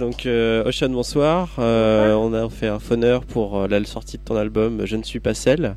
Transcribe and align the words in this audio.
Donc 0.00 0.26
euh, 0.26 0.64
Ocean, 0.64 0.88
bonsoir. 0.88 1.54
Euh, 1.60 2.14
on 2.14 2.32
a 2.32 2.50
fait 2.50 2.66
un 2.66 2.80
phoneur 2.80 3.24
pour 3.24 3.56
euh, 3.56 3.68
la 3.68 3.84
sortie 3.84 4.18
de 4.18 4.24
ton 4.24 4.34
album 4.34 4.84
Je 4.84 4.96
ne 4.96 5.04
suis 5.04 5.20
pas 5.20 5.34
celle. 5.34 5.76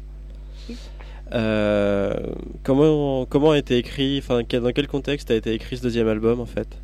Comment 2.63 3.27
comment 3.27 3.51
a 3.51 3.59
été 3.59 3.77
écrit, 3.77 4.17
enfin 4.17 4.41
dans 4.41 4.71
quel 4.71 4.87
contexte 4.87 5.29
a 5.29 5.35
été 5.35 5.53
écrit 5.53 5.77
ce 5.77 5.83
deuxième 5.83 6.07
album 6.07 6.39
en 6.39 6.47
fait? 6.47 6.79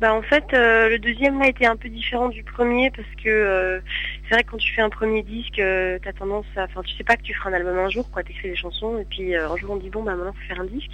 Bah 0.00 0.14
en 0.14 0.22
fait 0.22 0.54
euh, 0.54 0.88
le 0.88 0.98
deuxième 0.98 1.38
là 1.38 1.48
était 1.48 1.66
un 1.66 1.76
peu 1.76 1.90
différent 1.90 2.30
du 2.30 2.42
premier 2.42 2.90
parce 2.90 3.08
que 3.22 3.28
euh, 3.28 3.80
c'est 4.24 4.34
vrai 4.34 4.44
que 4.44 4.50
quand 4.52 4.56
tu 4.56 4.72
fais 4.72 4.80
un 4.80 4.88
premier 4.88 5.22
disque 5.22 5.58
euh, 5.58 5.98
t'as 6.02 6.14
tendance 6.14 6.46
à 6.56 6.64
enfin 6.64 6.80
tu 6.82 6.96
sais 6.96 7.04
pas 7.04 7.16
que 7.16 7.22
tu 7.22 7.34
feras 7.34 7.50
un 7.50 7.52
album 7.52 7.76
un 7.76 7.90
jour 7.90 8.10
quoi 8.10 8.22
t'écris 8.22 8.48
des 8.48 8.56
chansons 8.56 8.96
et 8.98 9.04
puis 9.04 9.36
euh, 9.36 9.50
un 9.50 9.56
jour 9.58 9.72
on 9.72 9.76
dit 9.76 9.90
bon 9.90 10.02
bah 10.02 10.14
maintenant 10.14 10.32
faut 10.32 10.48
faire 10.48 10.60
un 10.62 10.64
disque. 10.64 10.92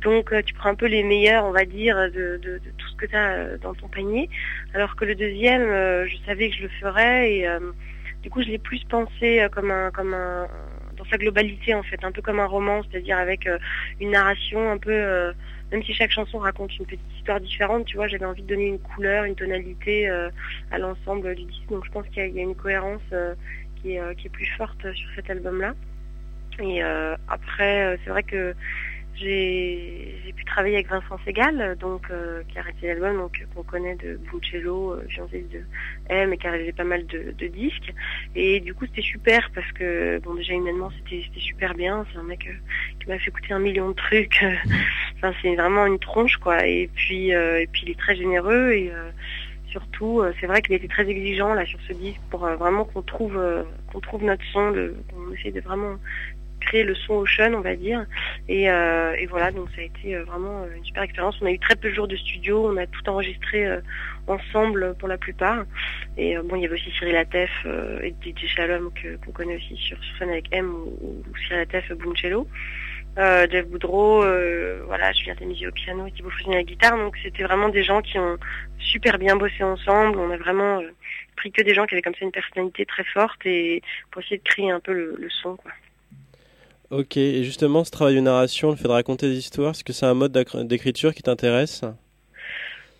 Donc 0.00 0.32
euh, 0.32 0.40
tu 0.40 0.54
prends 0.54 0.70
un 0.70 0.74
peu 0.74 0.86
les 0.86 1.02
meilleurs 1.02 1.44
on 1.44 1.50
va 1.50 1.66
dire 1.66 1.98
de, 1.98 2.38
de, 2.42 2.58
de 2.58 2.70
tout 2.78 2.88
ce 2.88 2.96
que 2.96 3.04
t'as 3.04 3.32
euh, 3.32 3.58
dans 3.58 3.74
ton 3.74 3.88
panier. 3.88 4.30
Alors 4.72 4.96
que 4.96 5.04
le 5.04 5.14
deuxième 5.14 5.66
je 6.06 6.16
savais 6.24 6.48
que 6.48 6.56
je 6.56 6.62
le 6.62 6.70
ferais 6.80 7.34
et 7.34 7.48
du 8.22 8.30
coup 8.30 8.40
je 8.42 8.48
l'ai 8.48 8.58
plus 8.58 8.82
pensé 8.84 9.46
comme 9.52 9.70
un 9.70 9.90
comme 9.90 10.14
un 10.14 10.48
dans 10.96 11.04
sa 11.10 11.18
globalité 11.18 11.74
en 11.74 11.82
fait. 11.82 12.02
Un 12.04 12.12
peu 12.12 12.22
comme 12.22 12.40
un 12.40 12.46
roman 12.46 12.80
c'est-à-dire 12.84 13.18
avec 13.18 13.46
une 14.00 14.12
narration 14.12 14.70
un 14.70 14.78
peu 14.78 15.34
même 15.72 15.82
si 15.82 15.92
chaque 15.94 16.10
chanson 16.12 16.38
raconte 16.38 16.76
une 16.78 16.86
petite 16.86 17.00
histoire 17.16 17.40
différente, 17.40 17.86
tu 17.86 17.96
vois, 17.96 18.06
j'avais 18.08 18.24
envie 18.24 18.42
de 18.42 18.46
donner 18.48 18.66
une 18.68 18.78
couleur, 18.78 19.24
une 19.24 19.34
tonalité 19.34 20.08
euh, 20.08 20.30
à 20.70 20.78
l'ensemble 20.78 21.34
du 21.34 21.44
disque. 21.44 21.68
Donc 21.70 21.84
je 21.84 21.90
pense 21.90 22.06
qu'il 22.08 22.34
y, 22.34 22.38
a- 22.38 22.42
une 22.42 22.54
cohérence 22.54 23.02
euh, 23.12 23.34
qui, 23.76 23.92
est, 23.92 24.00
euh, 24.00 24.14
qui 24.14 24.28
est 24.28 24.30
plus 24.30 24.46
forte 24.56 24.80
sur 24.94 25.08
cet 25.16 25.28
album-là. 25.30 25.74
Et 26.58 26.82
euh, 26.82 27.16
après, 27.28 27.84
euh, 27.84 27.96
c'est 28.04 28.10
vrai 28.10 28.22
que 28.22 28.54
j'ai 29.18 30.32
pu 30.34 30.44
travailler 30.44 30.76
avec 30.76 30.88
Vincent 30.88 31.18
Segal, 31.24 31.76
donc 31.78 32.02
euh, 32.10 32.42
qui 32.48 32.58
a 32.58 32.60
arrêté 32.60 32.86
l'album, 32.86 33.20
euh, 33.20 33.44
qu'on 33.54 33.62
connaît 33.62 33.94
de 33.96 34.18
Buncello, 34.30 34.92
euh, 34.92 35.06
Fiancé 35.08 35.46
de 35.52 35.60
M, 36.08 36.32
et 36.32 36.38
qui 36.38 36.46
a 36.46 36.50
réalisé 36.50 36.72
pas 36.72 36.84
mal 36.84 37.06
de, 37.06 37.32
de 37.36 37.46
disques. 37.46 37.92
Et 38.34 38.60
du 38.60 38.74
coup, 38.74 38.86
c'était 38.86 39.02
super 39.02 39.50
parce 39.54 39.70
que 39.72 40.18
bon, 40.18 40.34
déjà 40.34 40.52
humainement, 40.54 40.90
c'était 40.98 41.24
super 41.38 41.74
bien. 41.74 42.04
C'est 42.12 42.18
un 42.18 42.24
mec 42.24 42.46
euh, 42.46 42.52
qui 43.00 43.08
m'a 43.08 43.18
fait 43.18 43.28
écouter 43.28 43.54
un 43.54 43.58
million 43.58 43.88
de 43.90 43.94
trucs. 43.94 44.42
euh, 44.42 44.54
Enfin, 45.16 45.32
c'est 45.40 45.54
vraiment 45.54 45.86
une 45.86 45.98
tronche, 45.98 46.36
quoi. 46.36 46.66
Et 46.66 46.90
puis, 46.94 47.34
euh, 47.34 47.60
et 47.60 47.66
puis 47.66 47.82
il 47.86 47.90
est 47.90 47.98
très 47.98 48.14
généreux 48.14 48.72
et 48.72 48.90
euh, 48.92 49.10
surtout, 49.76 50.20
euh, 50.20 50.32
c'est 50.40 50.46
vrai 50.46 50.62
qu'il 50.62 50.74
était 50.74 50.88
très 50.88 51.08
exigeant 51.08 51.54
là 51.54 51.64
sur 51.66 51.78
ce 51.88 51.92
disque 51.92 52.20
pour 52.30 52.44
euh, 52.44 52.56
vraiment 52.56 52.84
qu'on 52.84 53.02
trouve, 53.02 53.36
euh, 53.36 53.62
qu'on 53.92 54.00
trouve 54.00 54.24
notre 54.24 54.44
son, 54.52 54.72
qu'on 54.72 55.32
essaie 55.34 55.50
de 55.50 55.60
vraiment 55.60 55.96
créer 56.66 56.84
le 56.84 56.94
son 56.94 57.14
Ocean, 57.14 57.54
on 57.54 57.60
va 57.60 57.76
dire. 57.76 58.04
Et, 58.48 58.70
euh, 58.70 59.14
voilà, 59.30 59.50
donc 59.50 59.68
ça 59.74 59.80
a 59.80 59.84
été 59.84 60.16
euh, 60.16 60.24
vraiment 60.24 60.62
euh, 60.62 60.76
une 60.76 60.84
super 60.84 61.02
expérience. 61.02 61.36
On 61.40 61.46
a 61.46 61.50
eu 61.50 61.58
très 61.58 61.76
peu 61.76 61.88
de 61.88 61.94
jours 61.94 62.08
de 62.08 62.16
studio, 62.16 62.68
on 62.68 62.76
a 62.76 62.86
tout 62.86 63.08
enregistré 63.08 63.66
ensemble 64.26 64.94
pour 64.98 65.08
la 65.08 65.18
plupart. 65.18 65.64
Et 66.16 66.36
bon, 66.38 66.56
il 66.56 66.62
y 66.62 66.66
avait 66.66 66.74
aussi 66.74 66.90
Cyril 66.98 67.16
Atef 67.16 67.66
et 68.02 68.14
DJ 68.22 68.46
Shalom 68.46 68.90
qu'on 69.24 69.32
connaît 69.32 69.56
aussi 69.56 69.76
sur, 69.76 69.96
scène 70.18 70.30
avec 70.30 70.46
M 70.52 70.70
ou, 70.70 71.22
ou 71.28 71.36
Cyril 71.46 71.60
Atef 71.60 71.92
Buncello. 71.92 72.46
Euh, 73.18 73.46
Jeff 73.50 73.66
Boudreau, 73.66 74.22
euh, 74.22 74.82
voilà, 74.86 75.10
Julien 75.12 75.34
Temisi 75.34 75.66
au 75.66 75.72
piano 75.72 76.06
et 76.06 76.12
Thibaut 76.12 76.28
Fousini 76.28 76.54
à 76.54 76.58
la 76.58 76.64
guitare. 76.64 76.98
Donc 76.98 77.16
c'était 77.22 77.44
vraiment 77.44 77.70
des 77.70 77.82
gens 77.82 78.02
qui 78.02 78.18
ont 78.18 78.36
super 78.78 79.18
bien 79.18 79.36
bossé 79.36 79.62
ensemble. 79.62 80.18
On 80.18 80.30
a 80.30 80.36
vraiment 80.36 80.82
pris 81.36 81.50
que 81.50 81.62
des 81.62 81.72
gens 81.72 81.86
qui 81.86 81.94
avaient 81.94 82.02
comme 82.02 82.14
ça 82.14 82.26
une 82.26 82.32
personnalité 82.32 82.84
très 82.84 83.04
forte 83.04 83.46
et 83.46 83.82
pour 84.10 84.20
essayer 84.20 84.36
de 84.36 84.42
créer 84.42 84.70
un 84.70 84.80
peu 84.80 84.92
le, 84.92 85.16
le 85.18 85.30
son. 85.30 85.56
Quoi. 85.56 85.72
Ok, 86.90 87.16
et 87.16 87.42
justement 87.42 87.84
ce 87.84 87.90
travail 87.90 88.14
de 88.14 88.20
narration, 88.20 88.70
le 88.70 88.76
fait 88.76 88.84
de 88.84 88.88
raconter 88.88 89.28
des 89.28 89.38
histoires, 89.38 89.70
est-ce 89.70 89.82
que 89.82 89.92
c'est 89.92 90.06
un 90.06 90.14
mode 90.14 90.32
d'écriture 90.32 91.14
qui 91.14 91.22
t'intéresse? 91.22 91.82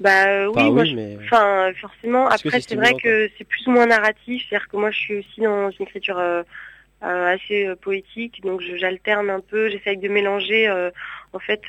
Bah 0.00 0.26
euh, 0.28 0.46
oui, 0.46 0.52
Enfin, 0.56 0.70
moi, 0.70 0.82
oui, 0.82 0.94
mais 0.94 1.16
enfin 1.24 1.72
forcément. 1.80 2.26
Après 2.26 2.60
c'est 2.60 2.74
vrai 2.74 2.94
que 2.94 3.30
c'est 3.38 3.44
plus 3.44 3.66
ou 3.66 3.70
moins 3.70 3.86
narratif, 3.86 4.44
c'est-à-dire 4.48 4.68
que 4.68 4.76
moi 4.76 4.90
je 4.90 4.98
suis 4.98 5.14
aussi 5.18 5.40
dans 5.40 5.70
une 5.70 5.84
écriture 5.86 6.18
euh, 6.18 6.42
euh, 7.02 7.34
assez 7.34 7.74
poétique, 7.80 8.42
donc 8.42 8.60
j'alterne 8.60 9.30
un 9.30 9.40
peu, 9.40 9.70
j'essaye 9.70 9.96
de 9.96 10.08
mélanger 10.08 10.68
en 11.32 11.38
fait 11.38 11.62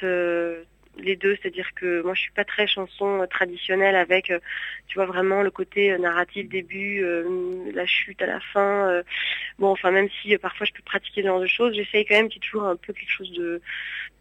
les 1.00 1.16
deux, 1.16 1.36
c'est-à-dire 1.42 1.74
que 1.76 2.02
moi 2.02 2.14
je 2.14 2.22
suis 2.22 2.32
pas 2.32 2.46
très 2.46 2.68
chanson 2.68 3.26
traditionnelle 3.30 3.96
avec, 3.96 4.32
euh, 4.32 4.40
tu 4.88 4.96
vois 4.96 5.06
vraiment 5.06 5.42
le 5.42 5.52
côté 5.52 5.92
euh, 5.92 5.98
narratif 5.98 6.50
début, 6.50 7.04
euh, 7.04 7.72
la 7.74 7.86
chute 7.86 8.22
à 8.22 8.26
la 8.26 8.40
fin. 8.40 8.90
euh, 8.90 9.04
bon, 9.60 9.70
enfin 9.70 9.92
même 9.92 10.10
si 10.22 10.38
parfois 10.38 10.66
je 10.66 10.74
peux 10.74 10.84
pratiquer 10.84 11.22
ce 11.22 11.28
genre 11.28 11.42
de 11.42 11.48
choses, 11.48 11.74
j'essaye 11.76 12.06
quand 12.06 12.16
même 12.16 12.30
qu'il 12.30 12.42
y 12.42 12.46
ait 12.46 12.48
toujours 12.48 12.64
un 12.68 12.76
peu 12.76 12.94
quelque 12.94 13.12
chose 13.12 13.32
de 13.34 13.62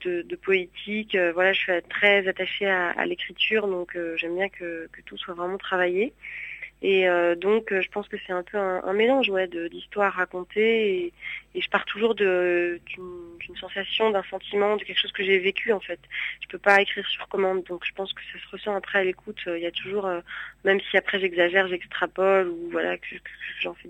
de, 0.04 0.37
poétique. 0.37 1.16
Voilà, 1.34 1.53
je 1.53 1.59
suis 1.59 1.72
très 1.91 2.28
attachée 2.28 2.66
à, 2.66 2.91
à 2.91 3.06
l'écriture, 3.06 3.66
donc 3.66 3.98
j'aime 4.14 4.37
bien 4.37 4.48
que, 4.48 4.88
que 4.93 5.00
tout 5.00 5.16
soit 5.16 5.34
vraiment 5.34 5.58
travaillé. 5.58 6.12
Et 6.89 7.09
euh, 7.09 7.35
donc, 7.35 7.73
euh, 7.73 7.83
je 7.83 7.89
pense 7.91 8.07
que 8.07 8.17
c'est 8.25 8.33
un 8.33 8.45
peu 8.45 8.57
un, 8.59 8.93
mélange 8.93 9.29
ouais, 9.29 9.49
de- 9.49 9.67
d'histoires 9.67 10.13
racontées 10.13 11.13
et, 11.53 11.61
je 11.61 11.69
pars 11.69 11.85
toujours 11.85 12.15
d'une 12.15 12.79
sensation, 13.59 14.11
d'un 14.11 14.23
sentiment, 14.23 14.77
de 14.77 14.85
quelque 14.85 15.01
chose 15.01 15.11
que 15.11 15.25
j'ai 15.25 15.41
vécu 15.41 15.73
en 15.73 15.81
fait. 15.81 15.99
Je 16.43 16.47
peux 16.47 16.59
pas 16.59 16.81
écrire 16.81 17.05
sur 17.09 17.27
commande, 17.27 17.65
donc 17.65 17.85
je 17.85 17.93
pense 17.93 18.13
que 18.13 18.21
ça 18.33 18.39
se 18.39 18.49
ressent 18.53 18.77
après 18.77 19.01
à 19.01 19.05
l'écoute. 19.05 19.41
Il 19.49 19.63
y 19.63 19.67
a 19.67 19.73
toujours, 19.73 20.07
euh, 20.07 20.21
même 20.63 20.79
si 20.89 20.97
après 20.97 21.19
j'exagère, 21.19 21.67
j'extrapole 21.67 22.47
ou 22.47 22.69
voilà 22.71 22.97
j'en 23.61 23.75
fais 23.75 23.89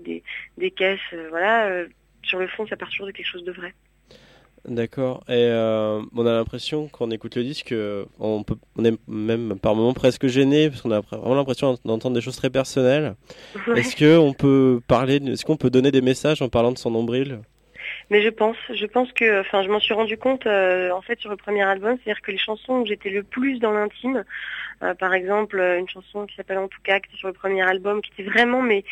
des, 0.57 0.71
caisses, 0.71 1.13
voilà. 1.29 1.85
sur 2.23 2.39
le 2.39 2.47
fond, 2.47 2.65
ça 2.65 2.77
part 2.77 2.89
toujours 2.89 3.05
de 3.05 3.11
quelque 3.11 3.27
chose 3.27 3.43
de 3.43 3.51
vrai. 3.51 3.75
D'accord. 4.65 5.23
Et 5.29 5.33
euh, 5.33 6.01
on 6.15 6.25
a 6.25 6.33
l'impression 6.33 6.89
quand 6.89 7.05
on 7.07 7.11
écoute 7.11 7.35
le 7.35 7.43
disque, 7.43 7.71
euh, 7.71 8.05
on 8.19 8.43
peut, 8.43 8.55
on 8.77 8.83
est 8.83 8.97
même 9.07 9.57
par 9.59 9.75
moments 9.75 9.93
presque 9.93 10.27
gêné 10.27 10.69
parce 10.69 10.81
qu'on 10.81 10.91
a 10.91 10.99
vraiment 10.99 11.35
l'impression 11.35 11.77
d'entendre 11.85 12.15
des 12.15 12.21
choses 12.21 12.35
très 12.35 12.49
personnelles. 12.49 13.15
Est-ce 13.75 13.95
que 13.95 14.17
on 14.17 14.33
peut 14.33 14.81
parler, 14.87 15.15
est-ce 15.15 15.45
qu'on 15.45 15.57
peut 15.57 15.69
donner 15.69 15.91
des 15.91 16.01
messages 16.01 16.41
en 16.41 16.49
parlant 16.49 16.71
de 16.71 16.77
son 16.77 16.91
nombril? 16.91 17.39
Mais 18.09 18.21
je 18.21 18.29
pense, 18.29 18.57
je 18.69 18.85
pense 18.85 19.11
que, 19.13 19.41
enfin, 19.41 19.63
je 19.63 19.69
m'en 19.69 19.79
suis 19.79 19.93
rendu 19.93 20.17
compte 20.17 20.45
euh, 20.47 20.91
en 20.91 21.01
fait 21.01 21.19
sur 21.19 21.29
le 21.29 21.35
premier 21.35 21.63
album, 21.63 21.97
c'est-à-dire 21.97 22.21
que 22.21 22.31
les 22.31 22.37
chansons 22.37 22.79
où 22.79 22.85
j'étais 22.85 23.09
le 23.09 23.23
plus 23.23 23.59
dans 23.59 23.71
l'intime, 23.71 24.23
euh, 24.83 24.93
par 24.93 25.13
exemple 25.13 25.59
une 25.59 25.89
chanson 25.89 26.25
qui 26.25 26.35
s'appelle 26.35 26.57
En 26.57 26.67
tout 26.67 26.81
cas, 26.83 26.99
qui 26.99 27.09
était 27.09 27.17
sur 27.17 27.27
le 27.27 27.33
premier 27.33 27.61
album, 27.61 28.01
qui 28.01 28.11
était 28.11 28.29
vraiment, 28.29 28.61
mais 28.61 28.83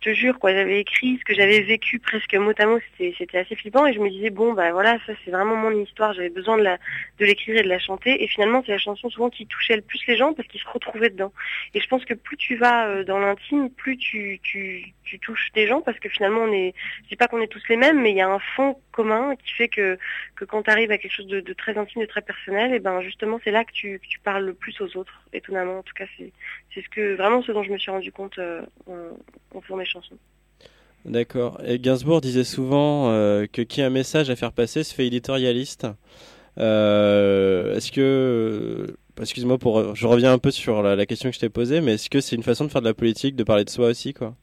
te 0.00 0.14
jure 0.14 0.38
quoi, 0.38 0.52
j'avais 0.52 0.80
écrit 0.80 1.18
ce 1.18 1.24
que 1.24 1.34
j'avais 1.34 1.60
vécu 1.60 1.98
presque 1.98 2.34
mot 2.34 2.52
à 2.58 2.66
mot, 2.66 2.78
c'était 2.98 3.38
assez 3.38 3.54
flippant. 3.56 3.86
Et 3.86 3.92
je 3.92 4.00
me 4.00 4.08
disais 4.08 4.30
bon 4.30 4.52
bah 4.52 4.72
voilà, 4.72 4.98
ça 5.06 5.12
c'est 5.24 5.30
vraiment 5.30 5.56
mon 5.56 5.70
histoire, 5.72 6.12
j'avais 6.14 6.30
besoin 6.30 6.58
de 6.58 7.24
l'écrire 7.24 7.56
et 7.56 7.62
de 7.62 7.68
la 7.68 7.78
chanter. 7.78 8.22
Et 8.22 8.28
finalement 8.28 8.62
c'est 8.64 8.72
la 8.72 8.78
chanson 8.78 9.10
souvent 9.10 9.30
qui 9.30 9.46
touchait 9.46 9.76
le 9.76 9.82
plus 9.82 10.00
les 10.06 10.16
gens 10.16 10.32
parce 10.32 10.48
qu'ils 10.48 10.60
se 10.60 10.68
retrouvaient 10.68 11.10
dedans. 11.10 11.32
Et 11.74 11.80
je 11.80 11.88
pense 11.88 12.04
que 12.04 12.14
plus 12.14 12.36
tu 12.36 12.56
vas 12.56 12.88
euh, 12.88 13.04
dans 13.04 13.18
l'intime, 13.18 13.70
plus 13.70 13.96
tu 13.96 14.40
touches 15.22 15.50
des 15.54 15.66
gens 15.66 15.80
parce 15.80 15.98
que 15.98 16.08
finalement 16.08 16.42
on 16.42 16.52
est 16.52 16.74
je 17.04 17.08
dis 17.08 17.16
pas 17.16 17.28
qu'on 17.28 17.40
est 17.40 17.48
tous 17.48 17.62
les 17.68 17.76
mêmes, 17.76 18.00
mais 18.00 18.10
il 18.10 18.16
y 18.16 18.22
a 18.22 18.28
un 18.28 18.38
fond 18.56 18.76
qui 19.36 19.52
fait 19.54 19.68
que, 19.68 19.98
quand 20.48 20.62
tu 20.62 20.70
arrives 20.70 20.90
à 20.90 20.98
quelque 20.98 21.12
chose 21.12 21.26
de, 21.26 21.52
très 21.52 21.76
intime, 21.76 22.02
de 22.02 22.06
très 22.06 22.22
personnel, 22.22 22.74
et 22.74 22.78
ben 22.78 23.00
justement 23.02 23.40
c'est 23.44 23.50
là 23.50 23.64
que 23.64 23.72
tu, 23.72 24.00
parles 24.22 24.44
le 24.44 24.54
plus 24.54 24.80
aux 24.80 24.96
autres. 24.96 25.22
Étonnamment, 25.32 25.78
en 25.78 25.82
tout 25.82 25.94
cas, 25.94 26.06
c'est 26.18 26.32
ce 26.74 27.16
vraiment 27.16 27.42
ce 27.42 27.52
dont 27.52 27.62
je 27.62 27.70
me 27.70 27.78
suis 27.78 27.90
rendu 27.90 28.12
compte 28.12 28.38
euh, 28.38 28.62
en, 28.86 29.16
en 29.56 29.60
faisant 29.60 29.76
mes 29.76 29.84
chansons. 29.84 30.18
D'accord. 31.04 31.60
Et 31.64 31.78
Gainsbourg 31.78 32.20
disait 32.20 32.44
souvent 32.44 33.10
euh, 33.10 33.46
que 33.50 33.62
qui 33.62 33.80
a 33.80 33.86
un 33.86 33.90
message 33.90 34.28
à 34.28 34.36
faire 34.36 34.52
passer 34.52 34.84
se 34.84 34.94
fait 34.94 35.06
éditorialiste. 35.06 35.86
Euh, 36.58 37.76
est-ce 37.76 37.90
que, 37.90 38.00
euh, 38.00 38.96
excuse-moi 39.20 39.56
je 39.94 40.06
reviens 40.06 40.32
un 40.32 40.38
peu 40.38 40.50
sur 40.50 40.82
la, 40.82 40.96
la 40.96 41.06
question 41.06 41.30
que 41.30 41.34
je 41.34 41.40
t'ai 41.40 41.48
posée, 41.48 41.80
mais 41.80 41.94
est-ce 41.94 42.10
que 42.10 42.20
c'est 42.20 42.36
une 42.36 42.42
façon 42.42 42.66
de 42.66 42.70
faire 42.70 42.82
de 42.82 42.88
la 42.88 42.94
politique, 42.94 43.34
de 43.34 43.44
parler 43.44 43.64
de 43.64 43.70
soi 43.70 43.88
aussi, 43.88 44.12
quoi? 44.12 44.34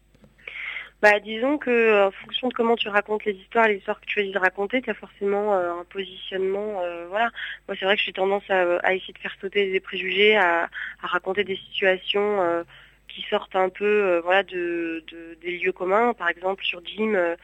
Bah 1.01 1.19
disons 1.19 1.59
que 1.59 1.69
euh, 1.69 2.07
en 2.07 2.11
fonction 2.11 2.47
de 2.49 2.53
comment 2.55 2.75
tu 2.75 2.89
racontes 2.89 3.23
les 3.25 3.33
histoires, 3.33 3.67
les 3.67 3.75
histoires 3.77 4.01
que 4.01 4.05
tu 4.07 4.23
de 4.31 4.39
raconter, 4.39 4.81
tu 4.81 4.89
as 4.89 4.95
forcément 4.95 5.53
euh, 5.53 5.73
un 5.81 5.85
positionnement. 5.85 6.81
euh, 6.81 7.05
voilà. 7.09 7.29
Moi 7.67 7.77
c'est 7.79 7.85
vrai 7.85 7.95
que 7.97 8.01
j'ai 8.03 8.13
tendance 8.13 8.43
à, 8.49 8.77
à 8.79 8.93
essayer 8.95 9.13
de 9.13 9.19
faire 9.19 9.35
sauter 9.39 9.71
des 9.71 9.79
préjugés, 9.79 10.35
à, 10.35 10.63
à 11.03 11.07
raconter 11.07 11.43
des 11.43 11.55
situations. 11.57 12.41
euh, 12.41 12.63
qui 13.09 13.21
sortent 13.29 13.55
un 13.55 13.69
peu 13.69 13.85
euh, 13.85 14.21
voilà 14.21 14.44
de, 14.44 15.01
de- 15.11 15.38
des 15.41 15.57
lieux 15.59 15.71
communs 15.71 16.13
par 16.13 16.27
exemple 16.29 16.63
sur 16.65 16.81
Jim 16.85 17.13
euh, 17.15 17.35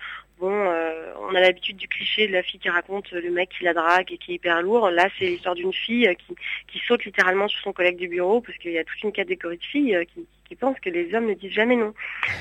bon 0.43 0.51
euh, 0.51 1.13
on 1.21 1.35
a 1.35 1.39
l'habitude 1.39 1.77
du 1.77 1.87
cliché 1.87 2.27
de 2.27 2.33
la 2.33 2.43
fille 2.43 2.59
qui 2.59 2.69
raconte 2.69 3.09
le 3.11 3.31
mec 3.31 3.49
qui 3.57 3.63
la 3.63 3.73
drague 3.73 4.11
et 4.11 4.17
qui 4.17 4.33
est 4.33 4.35
hyper 4.35 4.61
lourd. 4.61 4.89
Là 4.89 5.07
c'est 5.17 5.25
l'histoire 5.25 5.55
d'une 5.55 5.71
fille 5.71 6.05
euh, 6.05 6.13
qui, 6.15 6.35
qui 6.67 6.79
saute 6.85 7.05
littéralement 7.05 7.47
sur 7.47 7.61
son 7.61 7.71
collègue 7.71 7.95
du 7.97 8.09
bureau 8.09 8.41
parce 8.41 8.57
qu'il 8.57 8.71
y 8.71 8.77
a 8.77 8.83
toute 8.83 9.01
une 9.03 9.13
catégorie 9.13 9.57
de 9.57 9.63
filles 9.63 9.95
euh, 9.95 10.03
qui, 10.03 10.25
qui 10.45 10.55
pensent 10.55 10.79
que 10.81 10.89
les 10.89 11.15
hommes 11.15 11.27
ne 11.27 11.33
disent 11.33 11.53
jamais 11.53 11.77
non. 11.77 11.93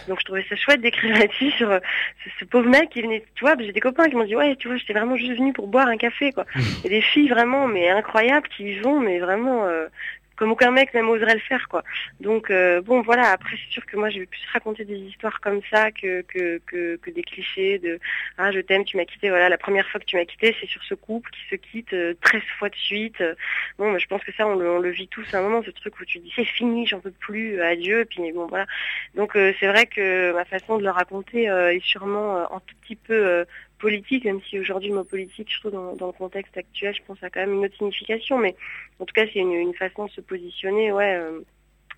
Donc 0.09 0.19
je 0.19 0.25
trouvais 0.25 0.45
ça 0.49 0.57
chouette 0.57 0.81
d'écrire 0.81 1.17
là-dessus 1.17 1.53
sur 1.53 1.69
ce, 1.69 2.31
ce 2.41 2.45
pauvre 2.45 2.69
mec 2.69 2.91
qui 2.91 3.03
venait 3.03 3.25
tu 3.37 3.45
vois 3.45 3.55
j'ai 3.61 3.73
des 3.73 3.81
copains 3.81 4.09
qui 4.09 4.17
m'ont 4.17 4.25
dit 4.25 4.35
ouais 4.35 4.57
tu 4.57 4.67
vois 4.67 4.77
j'étais 4.79 4.95
vraiment 4.95 5.17
juste 5.17 5.39
venue 5.39 5.53
pour 5.53 5.69
boire 5.69 5.87
un 5.87 5.97
café 5.97 6.33
quoi. 6.33 6.45
Et 6.85 6.89
des 6.89 7.03
filles 7.03 7.29
vraiment 7.29 7.69
mais 7.69 7.89
incroyables 7.89 8.49
qui 8.49 8.65
y 8.65 8.81
vont 8.81 8.99
mais 8.99 9.21
vraiment 9.21 9.67
euh, 9.67 9.87
comme 10.43 10.50
aucun 10.50 10.73
mec 10.73 10.93
même 10.93 11.09
oserait 11.09 11.35
le 11.35 11.41
faire 11.41 11.69
quoi. 11.69 11.85
Donc 12.19 12.50
euh, 12.50 12.81
bon 12.81 13.00
voilà, 13.03 13.31
après 13.31 13.55
c'est 13.56 13.73
sûr 13.73 13.87
que 13.87 13.97
moi 13.97 14.11
je 14.11 14.19
vais 14.19 14.27
plus 14.27 14.43
raconter 14.53 14.85
des 14.85 14.97
histoires 14.97 15.41
comme 15.41 15.61
ça 15.71 15.93
que 15.93 16.23
que, 16.23 16.61
que, 16.67 17.11
des 17.11 17.23
clichés 17.23 17.79
de 17.79 18.00
ah 18.39 18.50
je 18.50 18.59
t'aime, 18.59 18.85
tu 18.85 18.97
m'as 18.97 19.05
quitté, 19.05 19.29
voilà, 19.29 19.49
la 19.49 19.56
première 19.56 19.89
fois 19.89 20.00
que 20.00 20.05
tu 20.05 20.17
m'as 20.17 20.25
quitté, 20.25 20.56
c'est 20.61 20.67
sur 20.67 20.83
ce 20.83 20.94
couple 20.94 21.31
qui 21.31 21.49
se 21.49 21.55
quitte 21.55 21.91
13 21.91 21.94
euh, 21.94 22.41
fois 22.59 22.71
de 22.71 22.75
suite. 22.75 23.23
Bon, 23.79 23.97
je 23.97 24.06
pense 24.09 24.25
que 24.25 24.33
ça 24.33 24.49
on 24.49 24.81
le, 24.81 24.91
vit 24.91 25.06
tous 25.06 25.33
à 25.33 25.39
un 25.39 25.43
moment, 25.43 25.62
ce 25.62 25.71
truc 25.71 26.00
où 26.00 26.05
tu 26.05 26.19
dis 26.19 26.33
c'est 26.35 26.44
fini, 26.44 26.89
j'en 26.89 26.99
peux 26.99 27.12
plus, 27.12 27.62
adieu, 27.62 28.00
et 28.00 28.05
puis 28.05 28.33
bon 28.33 28.49
voilà. 28.49 28.67
Donc 29.15 29.35
c'est 29.35 29.69
vrai 29.69 29.87
que 29.87 30.33
ma 30.33 30.44
façon 30.44 30.77
de 30.77 30.83
le 30.83 30.91
raconter 30.91 31.44
est 31.44 31.85
sûrement 31.85 32.53
un 32.53 32.61
tout 32.67 32.75
petit 32.83 32.97
peu 32.97 33.44
politique, 33.82 34.25
même 34.25 34.40
si 34.49 34.58
aujourd'hui 34.61 34.88
le 34.90 34.94
mot 34.94 35.05
politique, 35.05 35.49
je 35.52 35.58
trouve 35.58 35.73
dans, 35.73 36.06
le 36.06 36.12
contexte 36.12 36.56
actuel, 36.56 36.94
je 36.94 37.02
pense 37.06 37.23
à 37.23 37.29
quand 37.29 37.40
même 37.40 37.55
une 37.55 37.64
autre 37.67 37.76
signification, 37.76 38.38
mais 38.38 38.55
en 39.00 39.05
tout 39.05 39.12
cas 39.12 39.25
c'est 39.32 39.40
une, 39.40 39.75
façon 39.75 40.06
de 40.06 40.11
se 40.12 40.20
positionner, 40.20 40.93
ouais, 40.93 41.17
euh, 41.17 41.40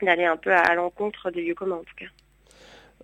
d'aller 0.03 0.25
un 0.25 0.39
peu 0.39 0.51
à, 0.51 0.75
l'encontre 0.75 1.31
des 1.31 1.43
lieux 1.43 1.55
communs 1.55 1.77
en 1.77 1.85
tout 1.85 1.95
cas. 1.97 2.07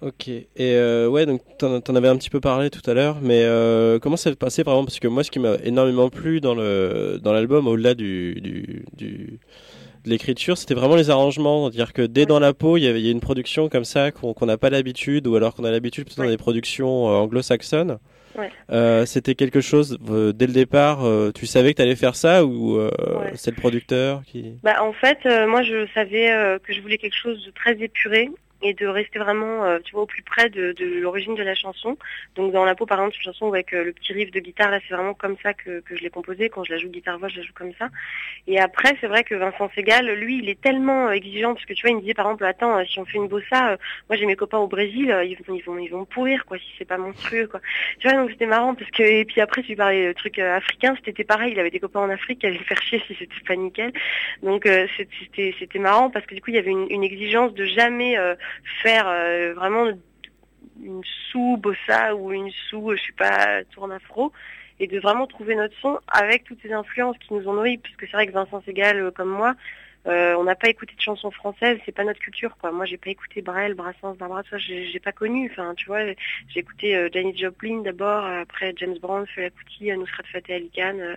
Ok, 0.00 0.28
et 0.28 0.48
euh, 0.58 1.08
ouais, 1.08 1.26
donc 1.26 1.42
tu 1.58 1.66
en, 1.66 1.94
avais 1.94 2.08
un 2.08 2.16
petit 2.16 2.30
peu 2.30 2.40
parlé 2.40 2.70
tout 2.70 2.88
à 2.90 2.94
l'heure, 2.94 3.18
mais 3.20 3.42
euh, 3.44 3.98
comment 3.98 4.16
ça 4.16 4.30
s'est 4.30 4.36
passé 4.36 4.64
par 4.64 4.72
exemple 4.74 4.86
Parce 4.86 5.00
que 5.00 5.08
moi, 5.08 5.22
ce 5.22 5.30
qui 5.30 5.40
m'a 5.40 5.56
énormément 5.62 6.08
plu 6.08 6.40
dans 6.40 6.54
le 6.54 7.20
dans 7.22 7.34
l'album, 7.34 7.66
au-delà 7.66 7.94
du, 7.94 8.40
du, 8.40 8.86
du 8.96 9.40
de 10.04 10.08
l'écriture, 10.08 10.56
c'était 10.56 10.72
vraiment 10.72 10.96
les 10.96 11.10
arrangements. 11.10 11.64
C'est-à-dire 11.64 11.92
que 11.92 12.00
dès 12.00 12.24
dans 12.24 12.40
la 12.40 12.54
peau, 12.54 12.78
il 12.78 12.84
y 12.84 12.86
avait 12.86 13.10
une 13.10 13.20
production 13.20 13.68
comme 13.68 13.84
ça 13.84 14.10
qu'on 14.10 14.46
n'a 14.46 14.56
pas 14.56 14.70
l'habitude, 14.70 15.26
ou 15.26 15.36
alors 15.36 15.54
qu'on 15.54 15.64
a 15.64 15.70
l'habitude 15.70 16.06
plutôt 16.06 16.22
dans 16.22 16.30
des 16.30 16.38
productions 16.38 17.04
anglo-saxonnes. 17.04 17.98
Euh, 18.70 19.06
c'était 19.06 19.34
quelque 19.34 19.60
chose 19.60 19.98
euh, 20.08 20.32
dès 20.32 20.46
le 20.46 20.52
départ. 20.52 21.04
Euh, 21.04 21.32
tu 21.32 21.46
savais 21.46 21.72
que 21.72 21.76
tu 21.76 21.82
allais 21.82 21.96
faire 21.96 22.16
ça 22.16 22.44
ou 22.44 22.80
c'est 23.34 23.50
le 23.50 23.56
producteur 23.56 24.22
qui 24.24 24.54
Bah 24.62 24.82
en 24.82 24.92
fait, 24.92 25.18
moi 25.46 25.62
je 25.62 25.86
savais 25.94 26.58
que 26.62 26.72
je 26.72 26.80
voulais 26.80 26.98
quelque 26.98 27.16
chose 27.16 27.44
de 27.44 27.50
très 27.50 27.72
épuré 27.80 28.30
et 28.62 28.74
de 28.74 28.86
rester 28.86 29.18
vraiment, 29.18 29.64
euh, 29.64 29.78
tu 29.82 29.92
vois, 29.92 30.02
au 30.02 30.06
plus 30.06 30.22
près 30.22 30.50
de, 30.50 30.74
l'origine 31.00 31.34
de 31.34 31.42
la 31.42 31.54
chanson. 31.54 31.96
Donc 32.36 32.52
dans 32.52 32.64
la 32.64 32.74
peau, 32.74 32.86
par 32.86 32.98
exemple, 32.98 33.16
une 33.16 33.22
chanson 33.22 33.48
avec 33.48 33.72
euh, 33.72 33.84
le 33.84 33.92
petit 33.92 34.12
riff 34.12 34.30
de 34.30 34.40
guitare, 34.40 34.70
là, 34.70 34.80
c'est 34.86 34.94
vraiment 34.94 35.14
comme 35.14 35.36
ça 35.42 35.54
que, 35.54 35.82
je 35.90 36.02
l'ai 36.02 36.10
composé. 36.10 36.48
Quand 36.50 36.64
je 36.64 36.72
la 36.72 36.78
joue 36.78 36.88
guitare-voix, 36.88 37.28
je 37.28 37.38
la 37.38 37.42
joue 37.42 37.52
comme 37.54 37.72
ça. 37.78 37.88
Et 38.46 38.60
après, 38.60 38.96
c'est 39.00 39.06
vrai 39.06 39.24
que 39.24 39.34
Vincent 39.34 39.70
Segal, 39.74 40.10
lui, 40.14 40.38
il 40.38 40.48
est 40.48 40.60
tellement 40.60 41.08
euh, 41.08 41.12
exigeant, 41.12 41.54
parce 41.54 41.64
que 41.64 41.72
tu 41.72 41.82
vois, 41.82 41.90
il 41.90 41.96
me 41.96 42.00
disait, 42.00 42.14
par 42.14 42.26
exemple, 42.26 42.44
attends, 42.44 42.84
si 42.84 42.98
on 42.98 43.04
fait 43.04 43.18
une 43.18 43.28
bossa, 43.28 43.78
moi 44.08 44.16
j'ai 44.16 44.26
mes 44.26 44.36
copains 44.36 44.58
au 44.58 44.66
Brésil, 44.66 45.14
ils 45.24 45.36
vont, 45.46 45.54
ils 45.54 45.62
vont, 45.62 45.78
ils 45.78 45.90
vont 45.90 46.04
pourrir, 46.04 46.44
quoi, 46.44 46.58
si 46.58 46.66
c'est 46.78 46.84
pas 46.84 46.98
monstrueux, 46.98 47.46
quoi. 47.46 47.60
Tu 47.98 48.08
vois, 48.08 48.16
donc 48.16 48.30
c'était 48.30 48.46
marrant, 48.46 48.74
parce 48.74 48.90
que, 48.90 49.02
et 49.02 49.24
puis 49.24 49.40
après, 49.40 49.62
tu 49.62 49.76
parlais 49.76 50.08
de 50.08 50.12
trucs 50.12 50.38
africains, 50.38 50.94
c'était 51.04 51.24
pareil, 51.24 51.52
il 51.52 51.60
avait 51.60 51.70
des 51.70 51.80
copains 51.80 52.00
en 52.00 52.10
Afrique 52.10 52.40
qui 52.40 52.46
allaient 52.46 52.58
le 52.58 52.64
faire 52.64 52.82
chier 52.82 53.02
si 53.06 53.14
c'était 53.18 53.34
pas 53.46 53.56
nickel. 53.56 53.92
Donc 54.42 54.68
c'était, 54.96 55.54
c'était 55.58 55.78
marrant, 55.78 56.10
parce 56.10 56.26
que 56.26 56.34
du 56.34 56.40
coup, 56.40 56.50
il 56.50 56.56
y 56.56 56.58
avait 56.58 56.70
une 56.70 57.04
exigence 57.04 57.54
de 57.54 57.64
jamais 57.64 58.16
faire 58.82 59.06
euh, 59.08 59.55
vraiment 59.55 59.87
une 60.82 61.02
sous-bossa 61.31 62.14
ou 62.14 62.32
une 62.32 62.50
sous, 62.50 62.97
je 62.97 63.02
sais 63.02 63.12
pas, 63.17 63.64
tourne 63.64 63.93
afro, 63.93 64.32
et 64.79 64.87
de 64.87 64.99
vraiment 64.99 65.26
trouver 65.26 65.55
notre 65.55 65.76
son 65.79 66.00
avec 66.08 66.44
toutes 66.44 66.61
ces 66.62 66.73
influences 66.73 67.19
qui 67.19 67.35
nous 67.35 67.47
ont 67.49 67.52
nourris, 67.52 67.79
puisque 67.79 68.02
c'est 68.02 68.12
vrai 68.12 68.26
que 68.26 68.32
Vincent 68.32 68.62
Segal, 68.62 68.99
euh, 68.99 69.11
comme 69.11 69.29
moi, 69.29 69.55
euh, 70.06 70.35
on 70.37 70.44
n'a 70.44 70.55
pas 70.55 70.70
écouté 70.70 70.94
de 70.97 71.00
chansons 71.00 71.31
françaises, 71.31 71.79
c'est 71.85 71.93
pas 71.93 72.05
notre 72.05 72.20
culture 72.20 72.56
quoi. 72.56 72.73
Moi 72.73 72.87
j'ai 72.87 72.97
pas 72.97 73.11
écouté 73.11 73.43
Brel, 73.43 73.75
Brassens, 73.75 74.14
Barbara, 74.14 74.43
ça 74.49 74.56
j'ai 74.56 74.99
pas 74.99 75.12
connu. 75.12 75.50
Enfin 75.50 75.75
tu 75.76 75.87
vois, 75.87 76.06
j'ai 76.49 76.61
écouté 76.61 77.08
Janis 77.12 77.37
Joplin 77.37 77.82
d'abord, 77.82 78.25
après 78.25 78.73
James 78.76 78.97
Brown, 78.99 79.26
Fela 79.26 79.50
Kuti, 79.50 79.93
Nusrat 79.94 80.23
Fateh 80.32 80.55
Ali 80.55 80.70
euh, 80.79 81.17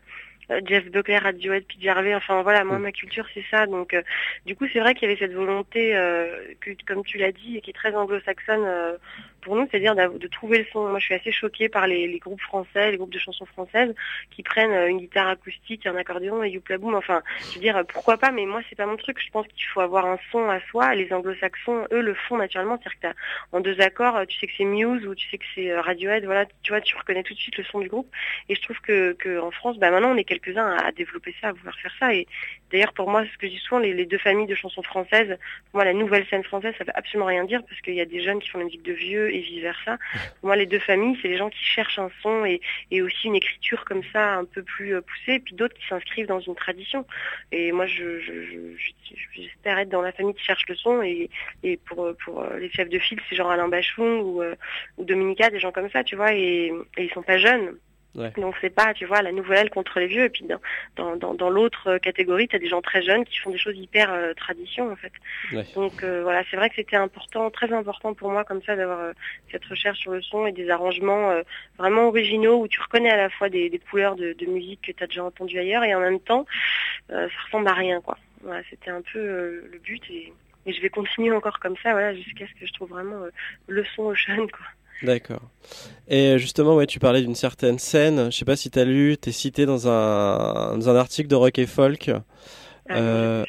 Jeff 0.66 0.86
Buckley, 0.92 1.18
Radiohead, 1.18 1.66
Pete 1.66 1.82
Gervais, 1.82 2.16
enfin 2.16 2.42
voilà, 2.42 2.64
moi 2.64 2.80
mm. 2.80 2.82
ma 2.82 2.92
culture 2.92 3.26
c'est 3.34 3.46
ça. 3.50 3.66
Donc 3.66 3.94
euh, 3.94 4.02
du 4.46 4.56
coup 4.56 4.66
c'est 4.72 4.80
vrai 4.80 4.94
qu'il 4.94 5.08
y 5.08 5.12
avait 5.12 5.20
cette 5.20 5.34
volonté 5.34 5.96
euh, 5.96 6.54
que, 6.62 6.72
comme 6.86 7.04
tu 7.04 7.18
l'as 7.18 7.32
dit, 7.32 7.62
qui 7.62 7.70
est 7.70 7.74
très 7.74 7.96
anglo-saxonne 7.96 8.66
pour 9.44 9.56
nous, 9.56 9.68
c'est-à-dire 9.70 9.96
de 9.96 10.28
trouver 10.28 10.60
le 10.60 10.66
son. 10.72 10.88
Moi, 10.88 11.00
je 11.00 11.06
suis 11.06 11.14
assez 11.14 11.32
choquée 11.32 11.70
par 11.70 11.88
les, 11.88 12.20
groupes 12.20 12.42
français, 12.42 12.92
les 12.92 12.98
groupes 12.98 13.14
de 13.14 13.20
chansons 13.20 13.46
françaises 13.46 13.94
qui 14.32 14.44
prennent 14.44 14.72
euh, 14.72 14.88
une 14.88 15.00
guitare 15.00 15.28
acoustique, 15.28 15.86
un 15.86 15.96
accordéon 15.96 16.44
et 16.44 16.50
youpla 16.50 16.78
boom. 16.78 16.96
Enfin, 16.96 17.22
je 17.50 17.56
veux 17.56 17.62
dire, 17.62 17.84
pourquoi 17.88 18.18
pas 18.18 18.32
Mais 18.32 18.46
moi, 18.46 18.62
c'est 18.70 18.76
pas 18.76 18.86
mon 18.86 18.98
truc. 18.98 19.20
Je 19.24 19.30
pense 19.32 19.48
qu'il 19.48 19.66
faut 19.68 19.82
avoir 19.82 20.06
un 20.06 20.18
son 20.32 20.50
à 20.50 20.60
soi. 20.72 20.96
Les 20.96 21.12
Anglo-Saxons, 21.12 21.88
eux, 21.92 22.02
le 22.02 22.14
font 22.14 22.38
naturellement. 22.38 22.80
C'est-à-dire 22.82 23.14
que 23.14 23.58
en 23.58 23.60
deux 23.60 23.80
accords, 23.82 24.26
tu 24.28 24.40
sais 24.40 24.48
que 24.48 24.54
c'est 24.58 24.66
Muse 24.66 25.06
ou 25.06 25.16
tu 25.16 25.30
sais 25.30 25.38
que 25.38 25.46
c'est 25.54 25.72
euh, 25.72 25.82
Radiohead. 25.82 26.26
Voilà, 26.26 26.46
tu 26.64 26.72
vois, 26.72 26.82
tu 26.82 26.96
reconnais 26.96 27.24
tout 27.24 27.34
de 27.34 27.40
suite 27.40 27.58
le 27.58 27.64
son 27.64 27.80
du 27.80 27.90
groupe. 27.90 28.10
Et 28.50 28.56
je 28.56 28.62
trouve 28.62 28.80
que, 28.82 29.40
en 29.40 29.52
France, 29.52 29.78
bah 29.78 29.92
maintenant, 29.92 30.12
on 30.12 30.18
est 30.18 30.24
quelques-uns 30.24 30.76
à, 30.78 30.92
développer 30.92 31.36
ça, 31.42 31.50
à 31.50 31.52
vouloir 31.52 31.76
faire 31.80 31.94
ça. 32.00 32.14
Et 32.14 32.28
d'ailleurs, 32.72 32.94
pour 32.94 33.10
moi, 33.10 33.24
ce 33.26 33.38
que 33.38 33.48
je 33.48 33.54
dis 33.54 33.60
souvent, 33.60 33.80
les, 33.80 34.06
deux 34.06 34.18
familles 34.18 34.48
de 34.48 34.56
chansons 34.56 34.84
françaises, 34.84 35.38
pour 35.72 35.78
moi, 35.78 35.86
la 35.86 35.94
nouvelle 35.94 36.26
scène 36.28 36.44
française, 36.44 36.74
ça 36.78 36.84
veut 36.84 36.96
absolument 36.96 37.28
rien 37.28 37.44
dire 37.46 37.62
parce 37.68 37.80
qu'il 37.82 37.96
y 37.96 38.02
a 38.02 38.06
des 38.06 38.22
jeunes 38.22 38.40
qui 38.40 38.50
font 38.50 38.60
la 38.60 38.66
musique 38.66 38.84
de 38.84 38.94
vieux 38.94 39.33
et 39.34 39.40
vice 39.40 39.62
versa. 39.62 39.98
Pour 40.40 40.48
moi, 40.48 40.56
les 40.56 40.66
deux 40.66 40.80
familles, 40.80 41.18
c'est 41.22 41.28
les 41.28 41.38
gens 41.38 41.50
qui 41.50 41.64
cherchent 41.64 42.00
un 42.00 42.10
son 42.22 42.46
et, 42.46 42.62
aussi 43.02 43.28
une 43.28 43.36
écriture 43.36 43.84
comme 43.86 44.04
ça 44.14 44.36
un 44.36 44.46
peu 44.46 44.64
plus 44.64 44.96
euh, 44.96 45.02
poussée, 45.02 45.34
et 45.34 45.40
puis 45.40 45.56
d'autres 45.56 45.74
qui 45.74 45.86
s'inscrivent 45.88 46.28
dans 46.28 46.40
une 46.40 46.56
tradition. 46.56 47.06
Et 47.52 47.72
moi, 47.72 47.86
je, 47.86 48.20
j'espère 49.34 49.80
être 49.80 49.90
dans 49.90 50.02
la 50.02 50.12
famille 50.12 50.36
qui 50.36 50.44
cherche 50.44 50.64
le 50.68 50.76
son 50.76 51.02
et, 51.02 51.30
pour, 51.86 52.16
pour 52.24 52.42
euh, 52.42 52.60
les 52.60 52.70
chefs 52.72 52.90
de 52.90 53.00
file, 53.00 53.20
c'est 53.30 53.36
genre 53.36 53.52
Alain 53.52 53.68
Bachung 53.68 54.22
ou, 54.22 54.42
euh, 54.42 54.56
ou 54.98 55.04
Dominica, 55.04 55.50
des 55.50 55.60
gens 55.60 55.72
comme 55.72 55.90
ça, 55.90 56.04
tu 56.04 56.16
vois, 56.16 56.34
et, 56.34 56.72
et 56.98 57.04
ils 57.04 57.12
sont 57.12 57.24
pas 57.24 57.38
jeunes. 57.38 57.78
Donc 58.16 58.56
c'est 58.62 58.70
pas, 58.70 58.94
tu 58.94 59.06
vois, 59.06 59.22
la 59.22 59.32
nouvelle 59.32 59.70
contre 59.72 60.00
les 60.00 60.08
vieux. 60.08 60.26
Et 60.26 60.30
puis 60.30 60.46
dans, 60.96 61.16
dans, 61.16 61.34
dans, 61.34 61.50
l'autre 61.50 61.98
catégorie, 61.98 62.48
tu 62.48 62.56
as 62.56 62.60
des 62.60 62.70
gens 62.70 62.82
très 62.82 63.02
jeunes 63.02 63.26
qui 63.26 63.40
font 63.40 63.50
des 63.50 63.58
choses 63.58 63.76
hyper 63.76 64.14
euh, 64.14 64.34
tradition 64.34 64.92
en 64.92 64.96
fait. 64.96 65.12
Donc 65.76 66.04
euh, 66.04 66.22
voilà, 66.22 66.44
c'est 66.50 66.58
vrai 66.58 66.70
que 66.70 66.76
c'était 66.76 66.96
important, 66.96 67.50
très 67.50 67.72
important 67.74 68.14
pour 68.14 68.30
moi 68.30 68.44
comme 68.44 68.62
ça 68.64 68.76
d'avoir 68.76 69.00
euh, 69.00 69.14
cette 69.52 69.66
recherche 69.66 70.00
sur 70.00 70.12
le 70.12 70.22
son 70.22 70.46
et 70.46 70.52
des 70.52 70.70
arrangements 70.70 71.32
euh, 71.32 71.42
vraiment 71.78 72.08
originaux 72.08 72.62
où 72.62 72.68
tu 72.68 72.80
reconnais 72.80 73.10
à 73.10 73.18
la 73.18 73.30
fois 73.30 73.50
des, 73.50 73.70
des 73.70 73.80
couleurs 73.80 74.16
de, 74.16 74.34
de, 74.34 74.46
musique 74.46 74.82
que 74.82 74.92
tu 74.92 75.04
as 75.04 75.08
déjà 75.08 75.24
entendues 75.24 75.60
ailleurs 75.60 75.84
et 75.84 75.96
en 75.96 76.00
même 76.00 76.20
temps 76.20 76.46
ça 77.10 77.28
ressemble 77.46 77.68
à 77.68 77.74
rien 77.74 78.02
quoi. 78.02 78.18
Voilà, 78.42 78.62
c'était 78.70 78.92
un 78.92 79.02
peu 79.02 79.20
le 79.20 79.80
but 79.84 80.04
et, 80.10 80.34
et, 80.66 80.74
je 80.74 80.82
vais 80.82 80.90
continuer 80.90 81.32
encore 81.32 81.60
comme 81.60 81.76
ça, 81.82 81.92
voilà, 81.92 82.14
jusqu'à 82.14 82.46
ce 82.48 82.60
que 82.60 82.66
je 82.66 82.74
trouve 82.74 82.90
vraiment 82.90 83.24
le 83.68 83.86
son 83.96 84.04
au 84.04 84.16
jeune 84.16 84.50
quoi. 84.50 84.66
D'accord. 85.04 85.42
Et 86.08 86.38
justement, 86.38 86.76
ouais, 86.76 86.88
tu 86.88 87.00
parlais 87.00 87.22
d'une 87.22 87.36
certaine 87.36 87.80
scène. 87.80 88.32
Je 88.32 88.38
sais 88.38 88.46
pas 88.46 88.56
si 88.56 88.70
tu 88.70 88.80
as 88.80 88.86
lu, 88.86 89.16
tu 89.22 89.30
es 89.30 89.32
cité 89.32 89.66
dans 89.66 89.88
un, 89.88 90.78
dans 90.78 90.90
un 90.90 90.96
article 90.96 91.28
de 91.28 91.36
Rock 91.36 91.60
et 91.60 91.66
Folk. 91.66 92.12
Ah, 92.90 93.44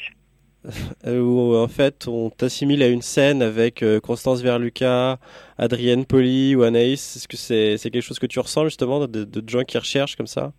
euh, 1.06 1.21
où 1.21 1.55
en 1.56 1.69
fait 1.69 2.06
on 2.09 2.31
t'assimile 2.31 2.83
à 2.83 2.89
une 2.89 3.03
scène 3.03 3.43
avec 3.43 3.83
euh, 3.83 4.01
Constance 4.01 4.41
Verluca, 4.41 5.19
Adrienne 5.59 6.06
Poli 6.06 6.55
ou 6.55 6.62
Anaïs. 6.62 7.17
Est-ce 7.17 7.29
que 7.29 7.37
c'est 7.37 7.91
quelque 7.91 8.03
chose 8.03 8.19
que 8.19 8.27
tu 8.27 8.41
ressens 8.41 8.65
justement 8.65 9.00
de, 9.07 9.25
de, 9.25 9.49
gens 9.49 9.62
qui 9.62 9.77
recherchent 9.77 10.17
comme 10.17 10.27
ça? 10.27 10.53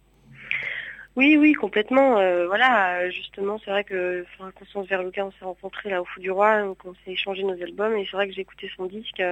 Oui, 1.16 1.38
oui, 1.38 1.54
complètement. 1.54 2.18
Euh, 2.20 2.46
voilà, 2.46 3.10
justement, 3.10 3.60
c'est 3.64 3.72
vrai 3.72 3.86
que 3.86 4.26
Constance 4.60 4.88
Verluca, 4.88 5.26
on 5.26 5.32
s'est 5.32 5.46
rencontrés 5.46 5.90
là 5.90 6.02
au 6.02 6.06
Fou 6.06 6.20
du 6.20 6.30
Roi, 6.30 6.62
donc 6.62 6.78
on 6.84 6.94
s'est 6.94 7.14
échangé 7.14 7.44
nos 7.44 7.54
albums, 7.54 7.96
et 7.96 8.06
c'est 8.06 8.18
vrai 8.18 8.28
que 8.28 8.34
j'ai 8.34 8.42
écouté 8.42 8.70
son 8.76 8.86
disque, 8.86 9.24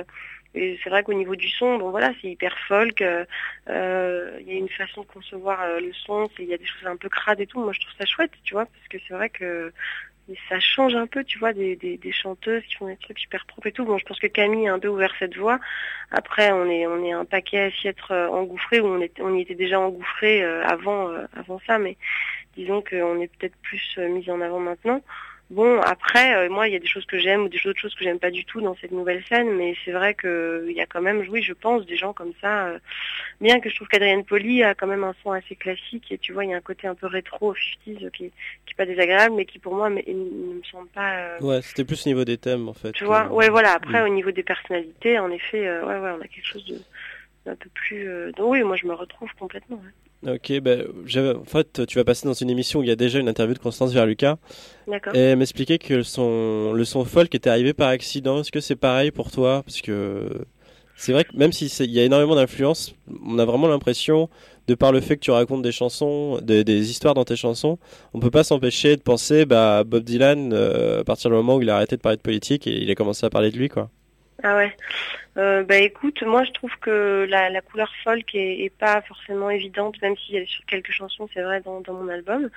et 0.55 0.79
c'est 0.83 0.89
vrai 0.89 1.03
qu'au 1.03 1.13
niveau 1.13 1.35
du 1.35 1.49
son, 1.49 1.77
bon 1.77 1.89
voilà, 1.89 2.11
c'est 2.21 2.27
hyper 2.27 2.55
folk. 2.67 3.01
Euh, 3.01 3.25
euh, 3.69 4.37
il 4.41 4.47
y 4.47 4.55
a 4.55 4.59
une 4.59 4.69
façon 4.69 5.01
de 5.01 5.07
concevoir 5.07 5.61
euh, 5.63 5.79
le 5.79 5.91
son, 5.93 6.29
il 6.37 6.45
y 6.45 6.53
a 6.53 6.57
des 6.57 6.65
choses 6.65 6.85
un 6.85 6.95
peu 6.95 7.09
crades 7.09 7.39
et 7.39 7.47
tout. 7.47 7.59
Moi, 7.59 7.73
je 7.73 7.79
trouve 7.79 7.93
ça 7.97 8.05
chouette, 8.05 8.31
tu 8.43 8.53
vois, 8.53 8.65
parce 8.65 8.87
que 8.87 8.97
c'est 9.07 9.15
vrai 9.15 9.29
que 9.29 9.73
ça 10.47 10.59
change 10.59 10.95
un 10.95 11.07
peu, 11.07 11.23
tu 11.23 11.39
vois, 11.39 11.53
des, 11.53 11.75
des, 11.75 12.11
chanteuses 12.11 12.63
qui 12.63 12.75
font 12.75 12.87
des 12.87 12.97
trucs 12.97 13.19
super 13.19 13.45
propres 13.45 13.67
et 13.67 13.71
tout. 13.71 13.83
Bon, 13.83 13.97
je 13.97 14.05
pense 14.05 14.19
que 14.19 14.27
Camille 14.27 14.67
a 14.67 14.73
un 14.73 14.79
peu 14.79 14.89
ouvert 14.89 15.13
cette 15.17 15.35
voie. 15.35 15.59
Après, 16.11 16.51
on 16.51 16.69
est 16.69 16.85
on 16.87 17.03
est 17.03 17.11
un 17.11 17.25
paquet 17.25 17.59
à 17.59 17.71
s'y 17.71 17.87
être 17.87 18.13
engouffré 18.31 18.79
ou 18.79 18.85
on 18.85 19.01
est 19.01 19.19
on 19.19 19.35
y 19.35 19.41
était 19.41 19.55
déjà 19.55 19.79
engouffré 19.79 20.43
avant 20.43 21.09
avant 21.35 21.59
ça, 21.67 21.77
mais 21.77 21.97
disons 22.55 22.81
qu'on 22.81 23.19
est 23.19 23.27
peut-être 23.35 23.57
plus 23.63 23.97
mis 23.97 24.29
en 24.29 24.39
avant 24.39 24.59
maintenant. 24.59 25.01
Bon, 25.49 25.79
après, 25.81 26.35
euh, 26.35 26.49
moi, 26.49 26.67
il 26.67 26.73
y 26.73 26.75
a 26.75 26.79
des 26.79 26.87
choses 26.87 27.05
que 27.05 27.19
j'aime 27.19 27.43
ou 27.43 27.49
des 27.49 27.59
autres 27.67 27.79
choses 27.79 27.93
que 27.93 28.03
j'aime 28.03 28.17
pas 28.17 28.31
du 28.31 28.45
tout 28.45 28.61
dans 28.61 28.75
cette 28.75 28.91
nouvelle 28.91 29.23
scène, 29.25 29.51
mais 29.55 29.75
c'est 29.83 29.91
vrai 29.91 30.15
qu'il 30.15 30.71
y 30.71 30.81
a 30.81 30.85
quand 30.85 31.01
même, 31.01 31.23
oui, 31.29 31.43
je 31.43 31.53
pense, 31.53 31.85
des 31.85 31.97
gens 31.97 32.13
comme 32.13 32.31
ça. 32.41 32.67
Euh, 32.67 32.79
bien 33.41 33.59
que 33.59 33.69
je 33.69 33.75
trouve 33.75 33.87
qu'Adrienne 33.87 34.23
Poli 34.23 34.63
a 34.63 34.73
quand 34.73 34.87
même 34.87 35.03
un 35.03 35.13
son 35.21 35.31
assez 35.31 35.55
classique, 35.55 36.11
et 36.11 36.17
tu 36.17 36.33
vois, 36.33 36.45
il 36.45 36.51
y 36.51 36.53
a 36.53 36.57
un 36.57 36.61
côté 36.61 36.87
un 36.87 36.95
peu 36.95 37.07
rétro, 37.07 37.53
50 37.85 38.11
qui, 38.11 38.11
qui 38.13 38.25
est 38.25 38.75
pas 38.75 38.85
désagréable, 38.85 39.35
mais 39.35 39.45
qui 39.45 39.59
pour 39.59 39.75
moi 39.75 39.89
ne 39.89 39.95
me 40.01 40.63
semble 40.71 40.87
pas. 40.89 41.17
Euh, 41.17 41.39
ouais, 41.41 41.61
c'était 41.61 41.83
plus 41.83 42.07
au 42.07 42.09
niveau 42.09 42.25
des 42.25 42.37
thèmes, 42.37 42.69
en 42.69 42.73
fait. 42.73 42.93
Tu 42.93 43.03
vois, 43.03 43.27
ouais, 43.27 43.49
voilà. 43.49 43.73
Après, 43.73 44.01
au 44.01 44.09
niveau 44.09 44.31
des 44.31 44.43
personnalités, 44.43 45.19
en 45.19 45.29
effet, 45.29 45.69
ouais, 45.69 45.99
ouais, 45.99 46.13
on 46.17 46.21
a 46.21 46.27
quelque 46.27 46.47
chose 46.47 46.65
de 46.65 46.79
un 47.45 47.55
peu 47.55 47.69
plus. 47.73 48.31
Donc 48.37 48.51
oui, 48.51 48.63
moi, 48.63 48.77
je 48.77 48.87
me 48.87 48.93
retrouve 48.93 49.29
complètement. 49.37 49.81
Ok, 50.25 50.59
ben, 50.61 50.85
en 50.85 51.43
fait, 51.45 51.85
tu 51.85 51.97
vas 51.97 52.03
passer 52.03 52.27
dans 52.27 52.33
une 52.33 52.49
émission 52.49 52.79
où 52.79 52.83
il 52.83 52.89
y 52.89 52.91
a 52.91 52.95
déjà 52.95 53.19
une 53.19 53.27
interview 53.27 53.53
de 53.53 53.59
Constance 53.59 53.91
Verluca. 53.91 54.37
D'accord. 54.87 55.13
Et 55.15 55.35
m'expliquer 55.35 55.77
que 55.77 55.95
le 55.95 56.03
son, 56.03 56.73
le 56.73 56.85
son 56.85 57.03
folk 57.03 57.33
était 57.35 57.49
arrivé 57.49 57.73
par 57.73 57.89
accident. 57.89 58.39
Est-ce 58.39 58.51
que 58.51 58.61
c'est 58.61 58.75
pareil 58.75 59.11
pour 59.11 59.31
toi? 59.31 59.63
Parce 59.65 59.81
que 59.81 60.45
C'est 60.95 61.11
vrai 61.11 61.25
que 61.25 61.35
même 61.35 61.51
s'il 61.51 61.91
y 61.91 61.99
a 61.99 62.03
énormément 62.03 62.35
d'influence, 62.35 62.95
on 63.25 63.37
a 63.39 63.45
vraiment 63.45 63.67
l'impression, 63.67 64.29
de 64.67 64.75
par 64.75 64.91
le 64.91 65.01
fait 65.01 65.17
que 65.17 65.21
tu 65.21 65.31
racontes 65.31 65.61
des 65.61 65.71
chansons, 65.71 66.39
des, 66.41 66.89
histoires 66.89 67.13
dans 67.13 67.25
tes 67.25 67.35
chansons, 67.35 67.77
on 68.13 68.19
peut 68.19 68.31
pas 68.31 68.43
s'empêcher 68.43 68.95
de 68.95 69.01
penser 69.01 69.45
bah, 69.45 69.83
Bob 69.83 70.03
Dylan 70.03 70.53
euh, 70.53 71.01
à 71.01 71.03
partir 71.03 71.29
du 71.29 71.35
moment 71.35 71.55
où 71.57 71.61
il 71.61 71.69
a 71.69 71.75
arrêté 71.75 71.97
de 71.97 72.01
parler 72.01 72.17
de 72.17 72.21
politique 72.21 72.67
et 72.67 72.81
il 72.81 72.89
a 72.89 72.95
commencé 72.95 73.25
à 73.25 73.29
parler 73.29 73.51
de 73.51 73.57
lui, 73.57 73.69
quoi. 73.69 73.89
Ah 74.43 74.57
ouais. 74.57 74.75
Euh, 75.37 75.63
bah 75.63 75.77
écoute, 75.77 76.21
moi 76.21 76.43
je 76.43 76.51
trouve 76.51 76.77
que 76.79 77.25
la, 77.29 77.61
couleur 77.61 77.91
folk 78.03 78.35
est, 78.35 78.71
pas 78.77 79.01
forcément 79.01 79.49
évidente, 79.49 79.99
même 80.01 80.17
s'il 80.17 80.35
y 80.35 80.37
a 80.37 80.45
sur 80.45 80.65
quelques 80.65 80.91
chansons, 80.91 81.29
c'est 81.33 81.41
vrai, 81.41 81.61
dans, 81.61 81.81
mon 81.87 82.09
album. 82.09 82.49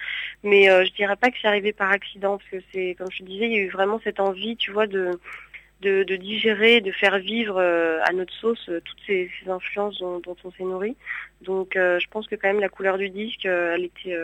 Mais 0.43 0.69
euh, 0.69 0.85
je 0.85 0.93
dirais 0.93 1.14
pas 1.14 1.31
que 1.31 1.37
c'est 1.40 1.47
arrivé 1.47 1.73
par 1.73 1.90
accident, 1.90 2.38
parce 2.38 2.50
que 2.50 2.69
c'est, 2.73 2.97
comme 2.99 3.07
je 3.12 3.19
te 3.19 3.23
disais, 3.23 3.47
il 3.47 3.52
y 3.52 3.59
a 3.59 3.62
eu 3.62 3.71
vraiment 3.71 4.00
cette 4.02 4.19
envie, 4.19 4.57
tu 4.57 4.73
vois, 4.73 4.88
de, 4.88 5.12
de, 5.81 6.16
digérer, 6.16 6.81
de 6.81 6.90
faire 6.90 7.21
vivre 7.21 7.57
euh, 7.59 8.00
à 8.02 8.12
notre 8.12 8.35
sauce 8.35 8.69
euh, 8.69 8.81
toutes 8.85 9.00
ces, 9.07 9.31
influences 9.47 9.99
dont, 10.00 10.21
on 10.45 10.50
s'est 10.50 10.64
nourri. 10.64 10.97
Donc 11.43 11.75
je 11.75 12.07
pense 12.11 12.26
que 12.26 12.35
quand 12.35 12.49
même 12.49 12.61
la 12.61 12.69
couleur 12.69 12.99
du 12.99 13.11
disque, 13.11 13.45
elle 13.45 13.85
était 13.85 14.16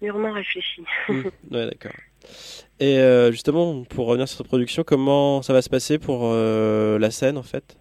mûrement 0.00 0.32
réfléchie. 0.32 0.84
Mmh. 1.08 1.22
ouais, 1.50 1.66
d'accord. 1.66 1.92
Et 2.80 2.98
justement, 3.30 3.84
pour 3.84 4.06
revenir 4.06 4.28
sur 4.28 4.38
cette 4.38 4.46
production, 4.46 4.82
comment 4.84 5.42
ça 5.42 5.52
va 5.52 5.62
se 5.62 5.70
passer 5.70 5.98
pour 5.98 6.32
la 6.34 7.10
scène 7.10 7.38
en 7.38 7.42
fait? 7.42 7.76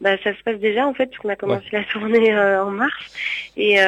Bah, 0.00 0.16
ça 0.22 0.34
se 0.36 0.42
passe 0.42 0.58
déjà 0.58 0.86
en 0.86 0.92
fait 0.92 1.06
puisqu'on 1.06 1.28
a 1.28 1.36
commencé 1.36 1.66
la 1.72 1.84
tournée 1.84 2.36
en 2.36 2.70
mars. 2.70 3.14
Et, 3.56 3.78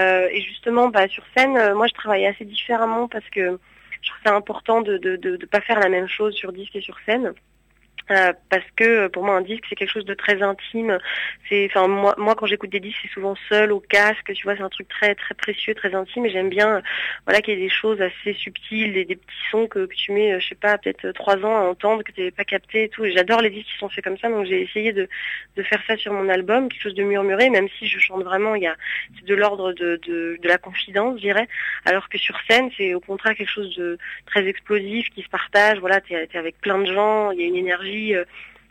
justement 0.41 0.89
bah, 0.89 1.09
sur 1.09 1.25
scène 1.37 1.75
moi 1.75 1.87
je 1.87 1.95
travaille 1.95 2.27
assez 2.27 2.45
différemment 2.45 3.09
parce 3.09 3.29
que 3.31 3.59
je 4.01 4.11
trouve 4.11 4.23
ça 4.25 4.35
important 4.35 4.83
de 4.83 4.99
ne 5.23 5.47
pas 5.47 5.61
faire 5.61 5.81
la 5.81 5.89
même 5.89 6.09
chose 6.09 6.35
sur 6.35 6.53
disque 6.53 6.77
et 6.77 6.81
sur 6.81 6.97
scène 7.05 7.35
euh, 8.11 8.33
parce 8.51 8.65
que 8.77 9.09
pour 9.09 9.25
moi 9.25 9.35
un 9.35 9.41
disque 9.41 9.65
c'est 9.69 9.75
quelque 9.75 9.91
chose 9.91 10.05
de 10.05 10.15
très 10.15 10.41
intime. 10.41 10.99
C'est, 11.49 11.67
enfin 11.67 11.89
moi, 11.89 12.15
moi 12.19 12.35
quand 12.37 12.47
j'écoute 12.47 12.71
des 12.71 12.79
disques 12.79 12.99
c'est 13.03 13.13
souvent 13.13 13.35
seul 13.49 13.73
au 13.73 13.81
casque, 13.81 14.33
tu 14.33 14.45
vois, 14.45 14.57
c'est 14.57 14.63
un 14.63 14.69
truc 14.69 14.89
très 14.89 15.15
très 15.17 15.35
précieux, 15.35 15.75
très 15.75 15.95
intime. 15.95 16.27
Et 16.27 16.31
j'aime 16.31 16.49
bien, 16.49 16.83
voilà, 17.27 17.41
qu'il 17.41 17.55
y 17.55 17.57
ait 17.57 17.61
des 17.61 17.69
choses 17.69 18.01
assez 18.01 18.35
subtiles, 18.35 18.93
des, 18.93 19.17
petits 19.17 19.49
sons 19.51 19.67
que, 19.67 19.87
tu 19.87 20.13
mets, 20.13 20.35
euh, 20.35 20.41
je 20.41 20.49
sais 20.49 20.55
pas, 20.55 20.79
peut-être 20.79 21.07
euh, 21.07 21.13
trois 21.13 21.37
ans 21.39 21.57
à 21.57 21.61
entendre 21.63 22.05
que 22.05 22.13
tu 22.13 22.21
n'avais 22.21 22.31
pas 22.31 22.45
capté 22.45 22.85
et 22.85 22.89
tout. 22.89 23.05
J'adore 23.07 23.41
les 23.41 23.51
disques 23.51 23.69
qui 23.69 23.79
sont 23.79 23.89
faits 23.89 24.05
comme 24.05 24.19
ça, 24.19 24.29
donc 24.29 24.47
j'ai 24.47 24.63
essayé 24.63 24.93
de, 24.93 25.09
de 25.57 25.63
faire 25.63 25.83
ça 25.87 25.97
sur 25.97 26.13
mon 26.13 26.29
album, 26.29 26.69
quelque 26.69 26.83
chose 26.83 26.95
de 26.95 27.03
murmuré, 27.03 27.51
même 27.51 27.69
si 27.79 27.87
je 27.89 27.99
chante 27.99 28.23
vraiment, 28.23 28.55
il 28.55 28.63
y 28.63 28.67
a 28.67 28.77
c'est 29.17 29.25
de 29.25 29.35
l'ordre 29.35 29.73
de, 29.73 30.01
de, 30.07 30.39
de 30.41 30.49
la 30.49 30.59
confidence, 30.59 31.17
je 31.17 31.23
dirais. 31.23 31.49
Alors 31.85 32.09
que 32.09 32.19
sur 32.19 32.39
scène 32.49 32.71
c'est 32.77 32.95
au 32.95 33.01
contraire 33.01 33.35
quelque 33.35 33.51
chose 33.51 33.75
de 33.77 33.99
très 34.27 34.47
explosif 34.47 35.09
qui 35.11 35.23
se 35.23 35.29
partage. 35.29 35.79
Voilà, 35.81 36.01
tu 36.01 36.15
es 36.15 36.37
avec 36.37 36.61
plein 36.61 36.79
de 36.79 36.93
gens, 36.93 37.31
il 37.31 37.41
y 37.41 37.45
a 37.45 37.47
une 37.47 37.57
énergie 37.57 37.96
euh, 38.15 38.25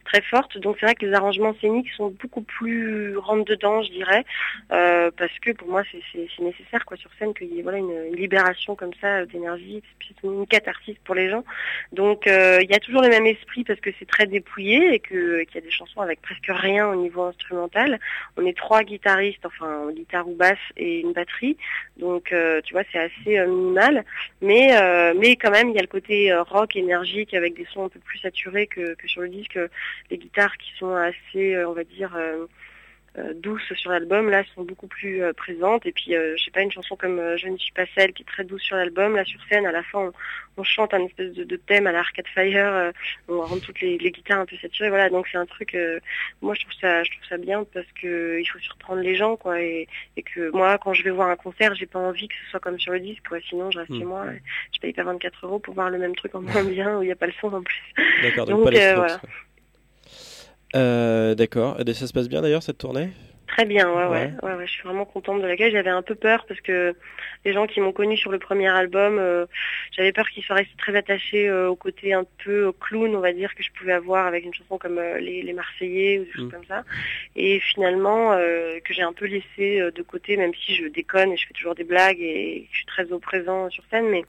très 0.06 0.22
forte. 0.22 0.58
Donc 0.58 0.78
c'est 0.80 0.86
vrai 0.86 0.96
que 0.96 1.06
les 1.06 1.14
arrangements 1.14 1.54
scéniques 1.60 1.92
sont 1.92 2.10
beaucoup 2.22 2.42
plus 2.42 3.18
rentre 3.18 3.46
dedans, 3.46 3.82
je 3.82 3.92
dirais, 3.92 4.24
euh, 4.72 5.12
parce 5.18 5.38
que 5.40 5.52
pour 5.52 5.68
moi 5.68 5.84
c'est 5.92 6.00
nécessaire 6.40 6.86
quoi 6.86 6.96
sur 6.96 7.10
scène 7.20 7.34
qu'il 7.34 7.54
y 7.54 7.60
ait 7.60 7.64
voilà 7.64 7.80
une, 7.80 8.16
libération 8.16 8.76
comme 8.76 8.94
ça 9.02 9.08
euh, 9.08 9.26
d'énergie, 9.26 9.82
une 10.24 10.48
catharsis 10.48 10.96
pour 11.04 11.16
les 11.16 11.30
gens. 11.30 11.44
Donc 11.92 12.26
il 12.28 12.68
y 12.70 12.76
a 12.76 12.80
toujours 12.80 13.02
le 13.02 13.10
même 13.10 13.26
esprit 13.26 13.64
parce 13.64 13.80
que 13.80 13.90
c'est 14.00 14.08
très 14.08 14.28
dépouillé 14.28 14.96
et 14.96 15.00
qu'il 15.00 15.46
y 15.54 15.58
a 15.58 15.62
des 15.62 15.72
chansons 15.72 16.02
avec 16.02 16.22
presque 16.22 16.48
rien 16.50 16.88
au 16.88 16.96
niveau 16.96 17.24
instrumental. 17.24 18.00
On 18.38 18.46
est 18.46 18.56
trois 18.56 18.84
guitaristes, 18.84 19.46
enfin 19.46 19.92
guitare 19.92 20.28
ou 20.28 20.36
basse 20.36 20.58
et 20.78 21.00
une 21.00 21.14
batterie. 21.14 21.58
Donc 21.98 22.34
tu 22.64 22.74
vois 22.74 22.84
c'est 22.92 23.00
assez 23.00 23.46
minimal, 23.48 24.06
mais 24.42 24.70
mais 25.16 25.36
quand 25.36 25.52
même 25.52 25.70
il 25.70 25.76
y 25.76 25.80
a 25.80 25.82
le 25.82 25.88
côté 25.88 26.34
rock 26.34 26.76
énergique 26.76 27.34
avec 27.34 27.56
des 27.56 27.66
sons 27.74 27.86
un 27.86 27.90
peu 27.90 28.00
plus 28.00 28.20
saturés 28.20 28.68
que, 28.68 28.94
que 28.96 29.08
sur 29.08 29.22
le 29.22 29.30
disque 29.30 29.58
les 30.10 30.18
guitares 30.18 30.58
qui 30.58 30.72
sont 30.78 30.96
assez, 30.96 31.56
euh, 31.56 31.70
on 31.70 31.74
va 31.74 31.84
dire, 31.84 32.16
euh, 32.16 32.46
euh, 33.18 33.34
douces 33.34 33.74
sur 33.76 33.92
l'album, 33.92 34.30
là, 34.30 34.44
sont 34.54 34.64
beaucoup 34.64 34.88
plus 34.88 35.22
présentes. 35.38 35.86
Et 35.86 35.94
puis, 35.94 36.12
je 36.12 36.44
sais 36.44 36.52
pas, 36.52 36.62
une 36.62 36.72
chanson 36.72 36.98
comme 36.98 37.38
Je 37.38 37.48
ne 37.48 37.58
suis 37.58 37.72
pas 37.72 37.86
celle, 37.96 38.12
qui 38.12 38.24
est 38.24 38.26
très 38.26 38.44
douce 38.44 38.62
sur 38.62 38.76
l'album, 38.76 39.16
là, 39.16 39.24
sur 39.24 39.40
scène, 39.50 39.66
à 39.66 39.72
la 39.72 39.84
fin, 39.84 40.12
on, 40.58 40.64
chante 40.64 40.94
un 40.94 41.06
espèce 41.06 41.32
de, 41.32 41.56
thème 41.56 41.88
à 41.88 41.94
l'Arcade 41.94 42.28
Fire, 42.28 42.92
on 43.30 43.40
rend 43.40 43.58
toutes 43.60 43.80
les, 43.80 43.98
guitares 43.98 44.42
un 44.42 44.46
peu 44.46 44.58
saturées, 44.58 44.90
voilà. 44.90 45.10
Donc, 45.10 45.30
c'est 45.32 45.38
un 45.38 45.46
truc, 45.46 45.78
moi, 46.42 46.56
je 46.56 46.66
trouve 46.66 46.74
ça, 46.82 47.04
je 47.06 47.12
trouve 47.12 47.26
ça 47.30 47.38
bien 47.38 47.66
parce 47.74 47.88
que 48.02 48.38
il 48.42 48.46
faut 48.48 48.60
surprendre 48.60 49.00
les 49.00 49.16
gens, 49.16 49.38
quoi. 49.38 49.62
Et, 49.62 49.88
que 50.36 50.52
moi, 50.52 50.78
quand 50.78 50.94
je 50.94 51.04
vais 51.04 51.12
voir 51.12 51.30
un 51.30 51.38
concert, 51.38 51.74
j'ai 51.74 51.86
pas 51.86 52.00
envie 52.00 52.28
que 52.28 52.36
ce 52.44 52.52
soit 52.52 52.60
comme 52.60 52.80
sur 52.80 52.92
le 52.92 53.00
disque, 53.00 53.26
quoi. 53.30 53.38
Sinon, 53.48 53.72
je 53.72 53.80
reste 53.80 53.94
chez 53.94 54.04
hmm. 54.04 54.10
moi, 54.10 54.26
je 54.74 54.80
paye 54.82 54.92
pas 54.92 55.04
24 55.04 55.46
euros 55.46 55.60
pour 55.60 55.74
voir 55.74 55.90
le 55.90 56.00
même 56.00 56.18
truc 56.18 56.36
en 56.36 56.42
moins 56.42 56.66
bien 56.66 56.98
où 56.98 57.02
il 57.02 57.06
n'y 57.06 57.14
a 57.14 57.16
pas 57.16 57.28
le 57.28 57.34
son 57.40 57.48
en 57.54 57.62
plus. 57.62 57.82
D'accord, 58.22 58.46
donc, 58.46 58.60
voilà. 58.60 59.22
Euh, 60.76 61.36
d'accord. 61.36 61.78
Et 61.86 61.94
ça 61.94 62.08
se 62.08 62.14
passe 62.14 62.28
bien 62.28 62.42
d'ailleurs 62.42 62.64
cette 62.64 62.78
tournée? 62.78 63.10
Très 63.48 63.66
bien, 63.66 63.88
ouais, 63.94 64.08
ouais, 64.08 64.34
ouais, 64.44 64.66
je 64.66 64.72
suis 64.72 64.84
vraiment 64.84 65.06
contente 65.06 65.42
de 65.42 65.48
l'accueil. 65.48 65.72
J'avais 65.72 65.92
un 65.92 66.02
peu 66.02 66.16
peur 66.16 66.46
parce 66.48 66.60
que 66.60 66.94
les 67.46 67.54
gens 67.54 67.68
qui 67.68 67.80
m'ont 67.80 67.94
connu 67.94 68.18
sur 68.18 68.32
le 68.32 68.40
premier 68.40 68.68
album, 68.68 69.18
euh, 69.20 69.46
j'avais 69.92 70.12
peur 70.12 70.28
qu'ils 70.30 70.44
soient 70.44 70.58
restés 70.58 70.76
très 70.78 70.96
attachés 70.96 71.48
euh, 71.48 71.70
au 71.70 71.76
côté 71.76 72.14
un 72.14 72.26
peu 72.44 72.74
clown, 72.74 73.16
on 73.16 73.20
va 73.20 73.32
dire, 73.32 73.54
que 73.56 73.64
je 73.64 73.70
pouvais 73.72 73.94
avoir 73.94 74.26
avec 74.26 74.44
une 74.44 74.54
chanson 74.54 74.78
comme 74.78 75.00
les, 75.20 75.54
Marseillais 75.54 76.20
ou 76.20 76.26
des 76.26 76.32
choses 76.32 76.48
mm. 76.48 76.52
comme 76.52 76.66
ça. 76.66 76.84
Et 77.36 77.60
finalement, 77.60 78.36
que 78.84 78.94
j'ai 78.94 79.04
un 79.04 79.14
peu 79.14 79.26
laissé 79.26 79.80
de 79.96 80.02
côté, 80.02 80.36
même 80.36 80.54
si 80.66 80.76
je 80.76 80.88
déconne 80.88 81.32
et 81.32 81.38
je 81.38 81.48
fais 81.48 81.54
toujours 81.54 81.76
des 81.76 81.86
blagues 81.86 82.20
et 82.20 82.68
je 82.72 82.78
suis 82.78 82.86
très 82.88 83.12
au 83.12 83.20
présent 83.20 83.70
sur 83.70 83.84
scène, 83.90 84.10
mais 84.10 84.26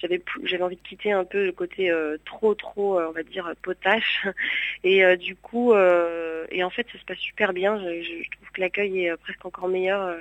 j'avais 0.00 0.22
j'avais 0.44 0.62
envie 0.62 0.76
de 0.76 0.88
quitter 0.88 1.12
un 1.12 1.24
peu 1.24 1.46
le 1.46 1.52
côté 1.52 1.90
euh, 1.90 2.16
trop 2.24 2.54
trop 2.54 2.98
euh, 2.98 3.06
on 3.08 3.12
va 3.12 3.22
dire 3.22 3.52
potache. 3.62 4.26
Et 4.84 5.04
euh, 5.04 5.16
du 5.16 5.36
coup 5.36 5.74
et 5.74 6.64
en 6.64 6.70
fait 6.70 6.86
ça 6.92 6.98
se 6.98 7.04
passe 7.04 7.18
super 7.18 7.52
bien. 7.52 7.78
Je, 7.78 8.30
trouve 8.30 8.50
que 8.52 8.60
l'accueil 8.60 9.06
est 9.06 9.16
presque 9.18 9.44
encore 9.44 9.68
meilleur 9.68 10.16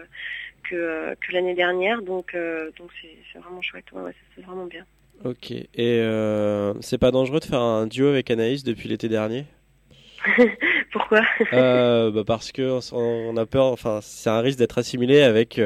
que, 0.64 1.16
que 1.16 1.32
l'année 1.32 1.56
dernière. 1.56 2.02
Donc 2.02 2.36
donc 2.78 2.92
c'est 3.02 3.40
vraiment 3.40 3.62
chouette. 3.62 3.86
Ouais, 3.94 4.14
c'est 4.36 4.44
vraiment 4.44 4.66
bien. 4.66 4.86
Ok. 5.24 5.52
Et 5.52 6.04
c'est 6.82 6.98
pas 6.98 7.12
dangereux 7.12 7.40
de 7.40 7.46
faire 7.46 7.62
un 7.62 7.88
duo 7.88 8.08
avec 8.08 8.30
Anaïs 8.32 8.64
depuis 8.64 8.90
l'été 8.90 9.08
dernier? 9.10 9.46
Pourquoi? 10.92 11.22
Bah 11.52 12.24
Parce 12.26 12.52
que 12.52 12.80
on 12.94 13.38
a 13.38 13.46
peur, 13.46 13.66
enfin 13.66 14.00
c'est 14.02 14.30
un 14.30 14.42
risque 14.42 14.60
d'être 14.60 14.78
assimilé 14.78 15.22
avec. 15.22 15.60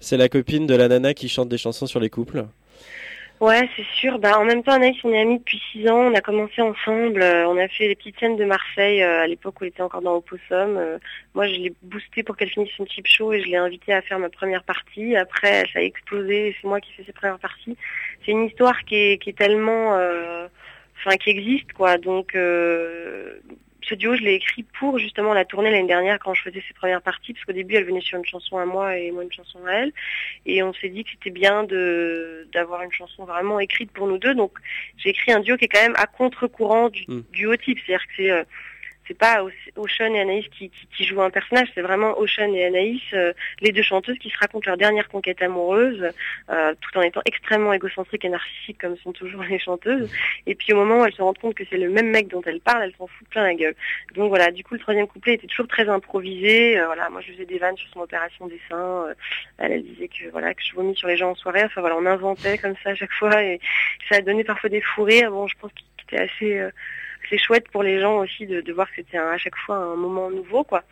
c'est 0.00 0.16
la 0.16 0.28
copine 0.28 0.66
de 0.66 0.74
la 0.74 0.88
nana 0.88 1.14
qui 1.14 1.28
chante 1.28 1.48
des 1.48 1.58
chansons 1.58 1.86
sur 1.86 2.00
les 2.00 2.10
couples. 2.10 2.46
Ouais, 3.38 3.68
c'est 3.76 3.84
sûr. 3.94 4.18
Bah, 4.18 4.38
en 4.38 4.44
même 4.44 4.62
temps, 4.62 4.72
Anaïs, 4.72 4.96
on 5.04 5.12
est 5.12 5.20
amis 5.20 5.38
depuis 5.38 5.60
six 5.70 5.86
ans. 5.88 6.10
On 6.10 6.14
a 6.14 6.22
commencé 6.22 6.62
ensemble. 6.62 7.20
Euh, 7.20 7.46
on 7.46 7.58
a 7.58 7.68
fait 7.68 7.88
les 7.88 7.94
petites 7.94 8.18
scènes 8.18 8.36
de 8.36 8.46
Marseille 8.46 9.02
euh, 9.02 9.22
à 9.22 9.26
l'époque 9.26 9.60
où 9.60 9.64
elle 9.64 9.68
était 9.68 9.82
encore 9.82 10.00
dans 10.00 10.16
Opossum. 10.16 10.76
Euh, 10.78 10.98
moi, 11.34 11.46
je 11.46 11.52
l'ai 11.54 11.74
boosté 11.82 12.22
pour 12.22 12.36
qu'elle 12.36 12.48
finisse 12.48 12.72
son 12.76 12.86
type 12.86 13.06
show 13.06 13.34
et 13.34 13.42
je 13.42 13.48
l'ai 13.48 13.56
invitée 13.56 13.92
à 13.92 14.00
faire 14.00 14.18
ma 14.18 14.30
première 14.30 14.62
partie. 14.64 15.16
Après, 15.16 15.66
ça 15.72 15.80
a 15.80 15.82
explosé 15.82 16.48
et 16.48 16.56
c'est 16.60 16.66
moi 16.66 16.80
qui 16.80 16.92
fais 16.92 17.04
ses 17.04 17.12
premières 17.12 17.38
parties. 17.38 17.76
C'est 18.24 18.32
une 18.32 18.44
histoire 18.44 18.84
qui 18.84 18.94
est, 18.94 19.22
qui 19.22 19.30
est 19.30 19.38
tellement... 19.38 19.98
Enfin, 20.98 21.16
qui 21.18 21.28
existe, 21.28 21.74
quoi. 21.74 21.98
Donc, 21.98 22.34
ce 23.88 23.94
duo, 23.94 24.16
je 24.16 24.22
l'ai 24.22 24.34
écrit 24.34 24.64
pour 24.78 24.98
justement 24.98 25.32
la 25.32 25.44
tournée 25.44 25.70
l'année 25.70 25.86
dernière 25.86 26.18
quand 26.18 26.34
je 26.34 26.42
faisais 26.42 26.62
ses 26.66 26.74
premières 26.74 27.02
parties, 27.02 27.32
parce 27.32 27.44
qu'au 27.44 27.52
début, 27.52 27.76
elle 27.76 27.84
venait 27.84 28.00
sur 28.00 28.18
une 28.18 28.24
chanson 28.24 28.58
à 28.58 28.66
moi 28.66 28.96
et 28.96 29.10
moi 29.12 29.22
une 29.22 29.32
chanson 29.32 29.64
à 29.64 29.72
elle. 29.72 29.92
Et 30.44 30.62
on 30.62 30.72
s'est 30.74 30.88
dit 30.88 31.04
que 31.04 31.10
c'était 31.10 31.30
bien 31.30 31.64
de 31.64 32.48
d'avoir 32.52 32.82
une 32.82 32.92
chanson 32.92 33.24
vraiment 33.24 33.60
écrite 33.60 33.92
pour 33.92 34.06
nous 34.06 34.18
deux. 34.18 34.34
Donc 34.34 34.52
j'ai 34.96 35.10
écrit 35.10 35.32
un 35.32 35.40
duo 35.40 35.56
qui 35.56 35.66
est 35.66 35.68
quand 35.68 35.82
même 35.82 35.96
à 35.96 36.06
contre-courant 36.06 36.88
du 36.88 37.04
mm. 37.06 37.22
duo 37.32 37.56
type. 37.56 37.78
C'est-à-dire 37.86 38.06
que 38.06 38.12
c'est 38.16 38.30
euh, 38.30 38.44
c'est 39.06 39.18
pas 39.18 39.42
Ocean 39.76 40.14
et 40.14 40.20
Anaïs 40.20 40.46
qui, 40.48 40.70
jouent 41.04 41.22
un 41.22 41.30
personnage, 41.30 41.68
c'est 41.74 41.80
vraiment 41.82 42.18
Ocean 42.18 42.52
et 42.54 42.64
Anaïs, 42.64 43.02
euh, 43.12 43.32
les 43.60 43.72
deux 43.72 43.82
chanteuses 43.82 44.18
qui 44.18 44.30
se 44.30 44.38
racontent 44.38 44.66
leur 44.66 44.76
dernière 44.76 45.08
conquête 45.08 45.40
amoureuse, 45.42 46.10
euh, 46.50 46.74
tout 46.80 46.98
en 46.98 47.02
étant 47.02 47.20
extrêmement 47.24 47.72
égocentriques 47.72 48.24
et 48.24 48.28
narcissiques 48.28 48.78
comme 48.80 48.96
sont 48.98 49.12
toujours 49.12 49.42
les 49.42 49.58
chanteuses. 49.58 50.10
Et 50.46 50.54
puis 50.54 50.72
au 50.72 50.76
moment 50.76 51.02
où 51.02 51.04
elles 51.04 51.12
se 51.12 51.22
rendent 51.22 51.38
compte 51.38 51.54
que 51.54 51.64
c'est 51.70 51.76
le 51.76 51.90
même 51.90 52.10
mec 52.10 52.28
dont 52.28 52.42
elles 52.46 52.60
parlent, 52.60 52.82
elles 52.82 52.96
s'en 52.96 53.06
foutent 53.06 53.28
plein 53.28 53.44
la 53.44 53.54
gueule. 53.54 53.74
Donc 54.14 54.28
voilà, 54.28 54.50
du 54.50 54.64
coup 54.64 54.74
le 54.74 54.80
troisième 54.80 55.06
couplet 55.06 55.34
était 55.34 55.46
toujours 55.46 55.68
très 55.68 55.88
improvisé. 55.88 56.78
Euh, 56.78 56.86
voilà, 56.86 57.08
moi 57.10 57.20
je 57.20 57.32
faisais 57.32 57.46
des 57.46 57.58
vannes 57.58 57.76
sur 57.76 57.88
son 57.90 58.00
opération 58.00 58.46
dessin. 58.46 59.06
elle, 59.58 59.72
elle 59.72 59.84
disait 59.84 60.08
que 60.08 60.30
voilà 60.30 60.54
que 60.54 60.62
je 60.62 60.74
vomis 60.74 60.96
sur 60.96 61.08
les 61.08 61.16
gens 61.16 61.30
en 61.30 61.34
soirée. 61.34 61.64
Enfin 61.64 61.80
voilà, 61.80 61.96
on 61.96 62.06
inventait 62.06 62.58
comme 62.58 62.74
ça 62.82 62.90
à 62.90 62.94
chaque 62.94 63.12
fois 63.12 63.42
et 63.42 63.60
ça 64.10 64.18
a 64.18 64.20
donné 64.20 64.44
parfois 64.44 64.70
des 64.70 64.80
fous 64.80 65.04
rires. 65.04 65.30
Bon, 65.30 65.46
je 65.46 65.56
pense 65.60 65.70
qu'il 65.72 65.86
était 66.08 66.22
assez 66.22 66.70
c'est 67.28 67.38
chouette 67.38 67.68
pour 67.70 67.82
les 67.82 68.00
gens 68.00 68.18
aussi 68.18 68.46
de, 68.46 68.72
voir 68.72 68.88
que 68.88 68.96
c'était 68.96 69.18
à 69.18 69.38
chaque 69.38 69.56
fois 69.56 69.76
un 69.76 69.96
moment 69.96 70.30
nouveau, 70.30 70.64
quoi. 70.64 70.82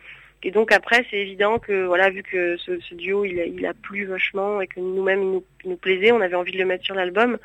Et 0.43 0.51
donc 0.51 0.71
après, 0.71 1.05
c'est 1.09 1.17
évident 1.17 1.57
que 1.57 1.85
voilà, 1.85 2.09
vu 2.11 2.21
que 2.21 2.55
ce, 2.57 2.93
duo 2.93 3.25
il 3.25 3.39
a, 3.39 3.45
il 3.45 3.65
a 3.65 3.73
plu 3.73 4.05
vachement 4.05 4.61
et 4.61 4.67
que 4.67 4.79
nous-mêmes 4.79 5.41
il 5.63 5.69
nous, 5.69 5.77
plaisait, 5.77 6.11
on 6.11 6.21
avait 6.21 6.35
envie 6.35 6.51
de 6.51 6.59
le 6.59 6.65
mettre 6.65 6.85
sur 6.85 6.93
l'album. 6.93 7.37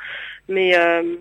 Mais 0.49 0.77
euh, 0.77 1.17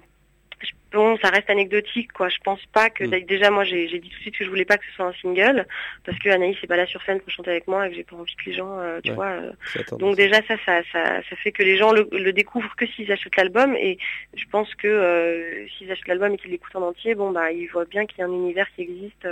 bon, 0.92 1.18
ça 1.18 1.30
reste 1.30 1.50
anecdotique, 1.50 2.12
quoi. 2.13 2.30
Je 2.30 2.38
pense 2.44 2.63
pas 2.68 2.89
que 2.89 3.04
mm. 3.04 3.25
déjà 3.25 3.50
moi 3.50 3.63
j'ai 3.63 3.88
dit 3.88 4.10
tout 4.10 4.18
de 4.18 4.22
suite 4.22 4.38
que 4.38 4.46
je 4.46 4.50
voulais 4.50 4.66
pas 4.66 4.78
que 4.78 4.86
ce 4.86 4.92
soit 4.94 5.06
un 5.06 5.13
single 5.13 5.66
parce 6.06 6.18
que 6.20 6.30
Anaïs 6.30 6.58
n'est 6.62 6.68
pas 6.68 6.78
là 6.78 6.86
sur 6.86 7.01
scène 7.04 7.20
pour 7.20 7.32
chanter 7.32 7.51
avec 7.51 7.68
moi 7.68 7.86
et 7.86 7.89
que 7.89 7.96
j'ai 7.96 8.04
pas 8.04 8.16
envie 8.16 8.36
que 8.36 8.50
les 8.50 8.56
gens, 8.56 8.80
euh, 8.80 9.00
tu 9.04 9.12
vois. 9.12 9.28
Euh. 9.28 9.51
donc 9.98 10.16
déjà 10.16 10.42
ça, 10.48 10.56
ça, 10.66 10.82
ça, 10.92 11.22
ça, 11.28 11.36
fait 11.38 11.51
que 11.51 11.63
les 11.63 11.78
gens 11.78 11.92
le, 11.92 12.34
découvrent 12.34 12.75
que 12.75 12.86
s'ils 12.88 13.12
achètent 13.12 13.36
l'album 13.36 13.75
et 13.75 13.98
je 14.36 14.46
pense 14.51 14.74
que 14.75 14.88
euh, 14.88 15.68
s'ils 15.78 15.92
achètent 15.92 16.08
l'album 16.08 16.34
et 16.34 16.38
qu'ils 16.38 16.51
l'écoutent 16.51 16.75
en 16.75 16.84
entier, 16.84 17.16
bon 17.16 17.32
bah 17.32 17.51
ils 17.51 17.68
voient 17.68 17.86
bien 17.86 18.06
qu'il 18.06 18.20
y 18.20 18.22
a 18.22 18.25
un 18.25 18.34
univers 18.34 18.68
qui 18.75 18.82
existe 18.82 19.28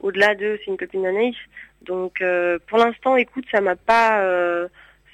au-delà 0.00 0.34
de 0.34 0.58
c'est 0.58 0.70
une 0.70 0.76
copine 0.76 1.02
d'Anaïs. 1.02 1.36
Donc 1.82 2.22
pour 2.66 2.78
l'instant, 2.78 3.16
écoute, 3.16 3.44
ça 3.50 3.60
m'a 3.60 3.76
pas 3.76 4.68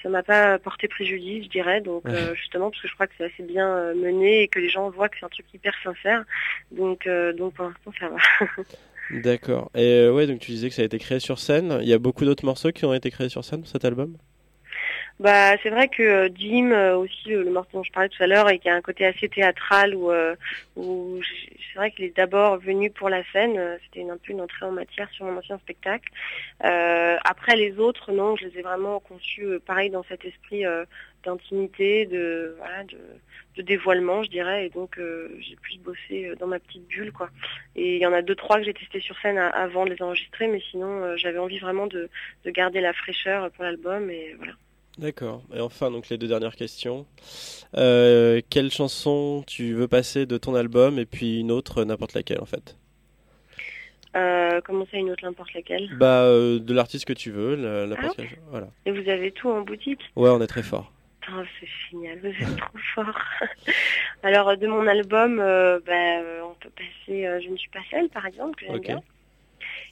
ça 0.09 0.12
m'a 0.12 0.23
pas 0.23 0.59
porté 0.59 0.88
préjudice, 0.88 1.45
je 1.45 1.50
dirais. 1.50 1.83
Donc 1.83 2.09
justement, 2.35 2.71
parce 2.71 2.83
que 2.83 2.88
je 2.88 2.95
crois 2.95 3.07
que 3.07 3.12
c'est 3.19 3.27
assez 3.27 3.43
bien 3.43 3.93
mené 3.95 4.43
et 4.43 4.49
que 4.49 4.59
les 4.59 4.71
gens 4.71 4.88
voient 4.88 5.09
que 5.09 5.17
c'est 5.21 5.27
un 5.27 5.29
truc 5.29 5.47
hyper 5.53 5.75
sincère. 5.83 6.25
Donc 6.73 7.07
donc 7.37 7.55
pour 7.55 7.67
l'instant, 7.67 7.93
ça 8.00 8.09
va. 8.09 8.65
D'accord. 9.23 9.71
Et 9.75 10.09
ouais, 10.09 10.27
donc 10.27 10.41
tu 10.41 10.50
disais 10.50 10.69
que 10.69 10.75
ça 10.75 10.83
a 10.83 10.85
été 10.87 10.99
créé 10.99 11.21
sur 11.21 11.38
scène. 11.38 11.79
Il 11.83 11.88
y 11.88 11.93
a 11.93 11.99
beaucoup 11.99 12.25
d'autres 12.25 12.45
morceaux 12.45 12.73
qui 12.73 12.85
ont 12.85 12.95
été 12.95 13.11
créés 13.11 13.29
sur 13.29 13.45
scène, 13.45 13.65
cet 13.67 13.85
album? 13.85 14.17
Bah, 15.21 15.57
c'est 15.63 15.71
vrai 15.71 15.89
que 15.89 16.03
euh, 16.03 16.29
Jim, 16.33 16.71
euh, 16.71 16.97
aussi 16.97 17.31
le 17.31 17.51
morceau 17.51 17.71
dont 17.79 17.83
je 17.83 17.91
parlais 17.91 18.09
tout 18.09 18.23
à 18.23 18.29
l'heure, 18.29 18.49
et 18.51 18.61
qui 18.61 18.69
a 18.69 18.75
un 18.75 18.81
côté 18.81 19.05
assez 19.05 19.29
théâtral 19.29 19.97
où, 19.97 20.13
euh, 20.13 20.37
où 20.77 21.21
c'est 21.25 21.79
vrai 21.79 21.91
qu'il 21.91 22.05
est 22.05 22.17
d'abord 22.17 22.59
venu 22.59 22.91
pour 22.91 23.09
la 23.09 23.25
scène. 23.33 23.79
C'était 23.85 24.09
un 24.09 24.17
peu 24.17 24.33
une 24.33 24.41
entrée 24.41 24.67
en 24.67 24.71
matière 24.71 25.11
sur 25.11 25.25
mon 25.27 25.37
ancien 25.37 25.59
spectacle. 25.59 26.09
après 26.61 27.57
les 27.57 27.79
autres, 27.79 28.13
non, 28.13 28.37
je 28.37 28.47
les 28.47 28.59
ai 28.59 28.63
vraiment 28.63 29.01
conçus 29.01 29.47
pareil 29.67 29.91
dans 29.91 30.05
cet 30.05 30.25
esprit 30.25 30.65
d'intimité, 31.25 32.07
de, 32.07 32.55
voilà, 32.59 32.85
de, 32.85 32.99
de, 33.57 33.63
dévoilement, 33.63 34.23
je 34.23 34.31
dirais. 34.31 34.67
Et 34.67 34.71
donc 34.71 35.01
j'ai 35.41 35.57
pu 35.57 35.79
bosser 35.79 36.33
dans 36.39 36.47
ma 36.47 36.59
petite 36.61 36.87
bulle, 36.87 37.13
quoi. 37.13 37.29
Et 37.77 37.97
il 37.97 38.03
y 38.03 38.07
en 38.07 38.13
a 38.13 38.23
deux 38.23 38.37
trois 38.37 38.59
que 38.59 38.65
j'ai 38.65 38.75
testé 38.75 39.01
sur 39.01 39.19
scène 39.19 39.39
avant 39.39 39.85
de 39.85 39.91
les 39.91 40.03
enregistrer, 40.03 40.47
mais 40.49 40.61
sinon 40.71 41.17
j'avais 41.17 41.39
envie 41.39 41.59
vraiment 41.59 41.87
de, 41.87 42.09
de 42.45 42.51
garder 42.51 42.81
la 42.81 42.93
fraîcheur 42.93 43.51
pour 43.53 43.65
l'album 43.65 44.11
et 44.11 44.35
voilà. 44.39 44.53
D'accord. 44.99 45.43
Et 45.55 45.61
enfin, 45.61 45.90
donc 45.90 46.09
les 46.09 46.19
deux 46.19 46.26
dernières 46.26 46.57
questions. 46.57 47.07
Euh, 47.76 48.40
quelle 48.50 48.71
chanson 48.73 49.45
tu 49.47 49.73
veux 49.73 49.87
passer 49.87 50.26
de 50.26 50.37
ton 50.38 50.57
album 50.57 50.99
et 50.99 51.07
puis 51.07 51.38
une 51.38 51.52
autre, 51.52 51.85
n'importe 51.85 52.14
laquelle 52.14 52.40
en 52.40 52.47
fait? 52.47 52.76
Euh, 54.17 54.61
Comment 54.64 54.87
ça, 54.90 54.97
une 54.97 55.11
autre, 55.11 55.25
n'importe 55.25 55.55
laquelle? 55.55 55.88
Bah, 55.97 56.23
euh, 56.23 56.59
de 56.59 56.75
l'artiste 56.75 57.05
que 57.05 57.12
tu 57.12 57.31
veux, 57.31 57.55
la, 57.55 57.95
ah, 57.97 58.23
voilà. 58.50 58.69
Et 58.87 58.90
vous 58.90 59.09
avez 59.09 59.31
tout 59.31 59.49
en 59.49 59.61
boutique? 59.61 60.00
Ouais, 60.17 60.31
on 60.31 60.40
est 60.40 60.49
très 60.49 60.64
fort. 60.64 60.93
Oh, 61.31 61.43
c'est 61.61 61.69
génial, 61.90 62.19
vous 62.19 62.28
êtes 62.28 62.57
trop 62.57 62.78
fort. 62.95 63.21
Alors, 64.25 64.57
de 64.57 64.67
mon 64.67 64.87
album, 64.87 65.37
bah, 65.37 66.23
on 66.43 66.55
peut 66.55 66.71
passer 66.75 67.40
Je 67.40 67.49
ne 67.50 67.57
suis 67.57 67.69
pas 67.69 67.81
seule, 67.90 68.09
par 68.09 68.26
exemple, 68.26 68.59
que 68.59 68.67
j'aime 68.67 68.81
bien. 68.81 69.02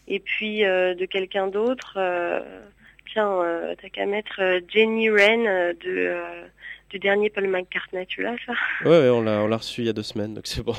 Et 0.08 0.18
puis, 0.18 0.62
de 0.62 1.04
quelqu'un 1.04 1.46
d'autre 1.46 1.98
tiens, 3.16 3.26
hein, 3.26 3.44
euh, 3.44 3.74
t'as 3.80 3.88
qu'à 3.88 4.06
mettre 4.06 4.40
euh, 4.40 4.60
Jenny 4.68 5.08
Wren 5.08 5.46
euh, 5.46 5.72
de, 5.84 6.12
du 6.90 6.98
dernier 6.98 7.30
Paul 7.30 7.48
McCartney, 7.48 8.06
tu 8.06 8.22
l'as 8.22 8.36
ça? 8.44 8.52
Ouais, 8.84 9.08
on 9.08 9.22
l'a, 9.22 9.42
on 9.42 9.46
l'a 9.46 9.56
reçu 9.56 9.80
il 9.80 9.86
y 9.86 9.90
a 9.90 9.92
deux 9.92 10.02
semaines, 10.02 10.34
donc 10.34 10.46
c'est 10.46 10.62
bon. 10.62 10.74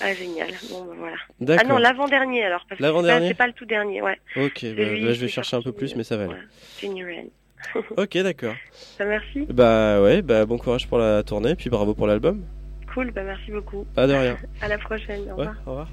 Ah 0.00 0.12
génial, 0.12 0.50
bon 0.70 0.84
ben, 0.84 0.94
voilà. 0.98 1.16
Ah 1.16 1.34
d'accord. 1.40 1.66
Ah 1.66 1.72
non, 1.72 1.78
l'avant-dernier 1.78 2.44
alors, 2.44 2.66
parce 2.68 2.80
l'avant-dernier. 2.80 3.20
que 3.20 3.28
c'est 3.28 3.34
pas, 3.34 3.44
c'est 3.44 3.44
pas 3.44 3.46
le 3.46 3.52
tout 3.54 3.64
dernier, 3.64 4.02
ouais. 4.02 4.18
Ok, 4.36 4.62
là, 4.62 4.70
bah, 4.76 4.82
bah, 4.84 5.12
je 5.12 5.20
vais 5.20 5.28
chercher 5.28 5.56
un 5.56 5.62
peu 5.62 5.72
plus, 5.72 5.96
mais 5.96 6.04
ça 6.04 6.16
va 6.16 6.24
aller. 6.24 6.34
Jenny 6.80 7.02
Wren. 7.02 7.28
ok, 7.96 8.18
d'accord. 8.18 8.54
Bah, 8.98 9.04
merci. 9.06 9.46
Bah 9.48 10.02
ouais, 10.02 10.22
bah 10.22 10.46
bon 10.46 10.58
courage 10.58 10.86
pour 10.86 10.98
la 10.98 11.22
tournée, 11.22 11.56
puis 11.56 11.70
bravo 11.70 11.94
pour 11.94 12.06
l'album. 12.06 12.44
Cool, 12.92 13.10
bah 13.10 13.22
merci 13.22 13.50
beaucoup. 13.50 13.84
Pas 13.94 14.06
de 14.06 14.12
rien. 14.12 14.36
à 14.60 14.68
la 14.68 14.78
prochaine, 14.78 15.22
au 15.30 15.36
revoir. 15.36 15.56
Au 15.66 15.70
revoir. 15.70 15.88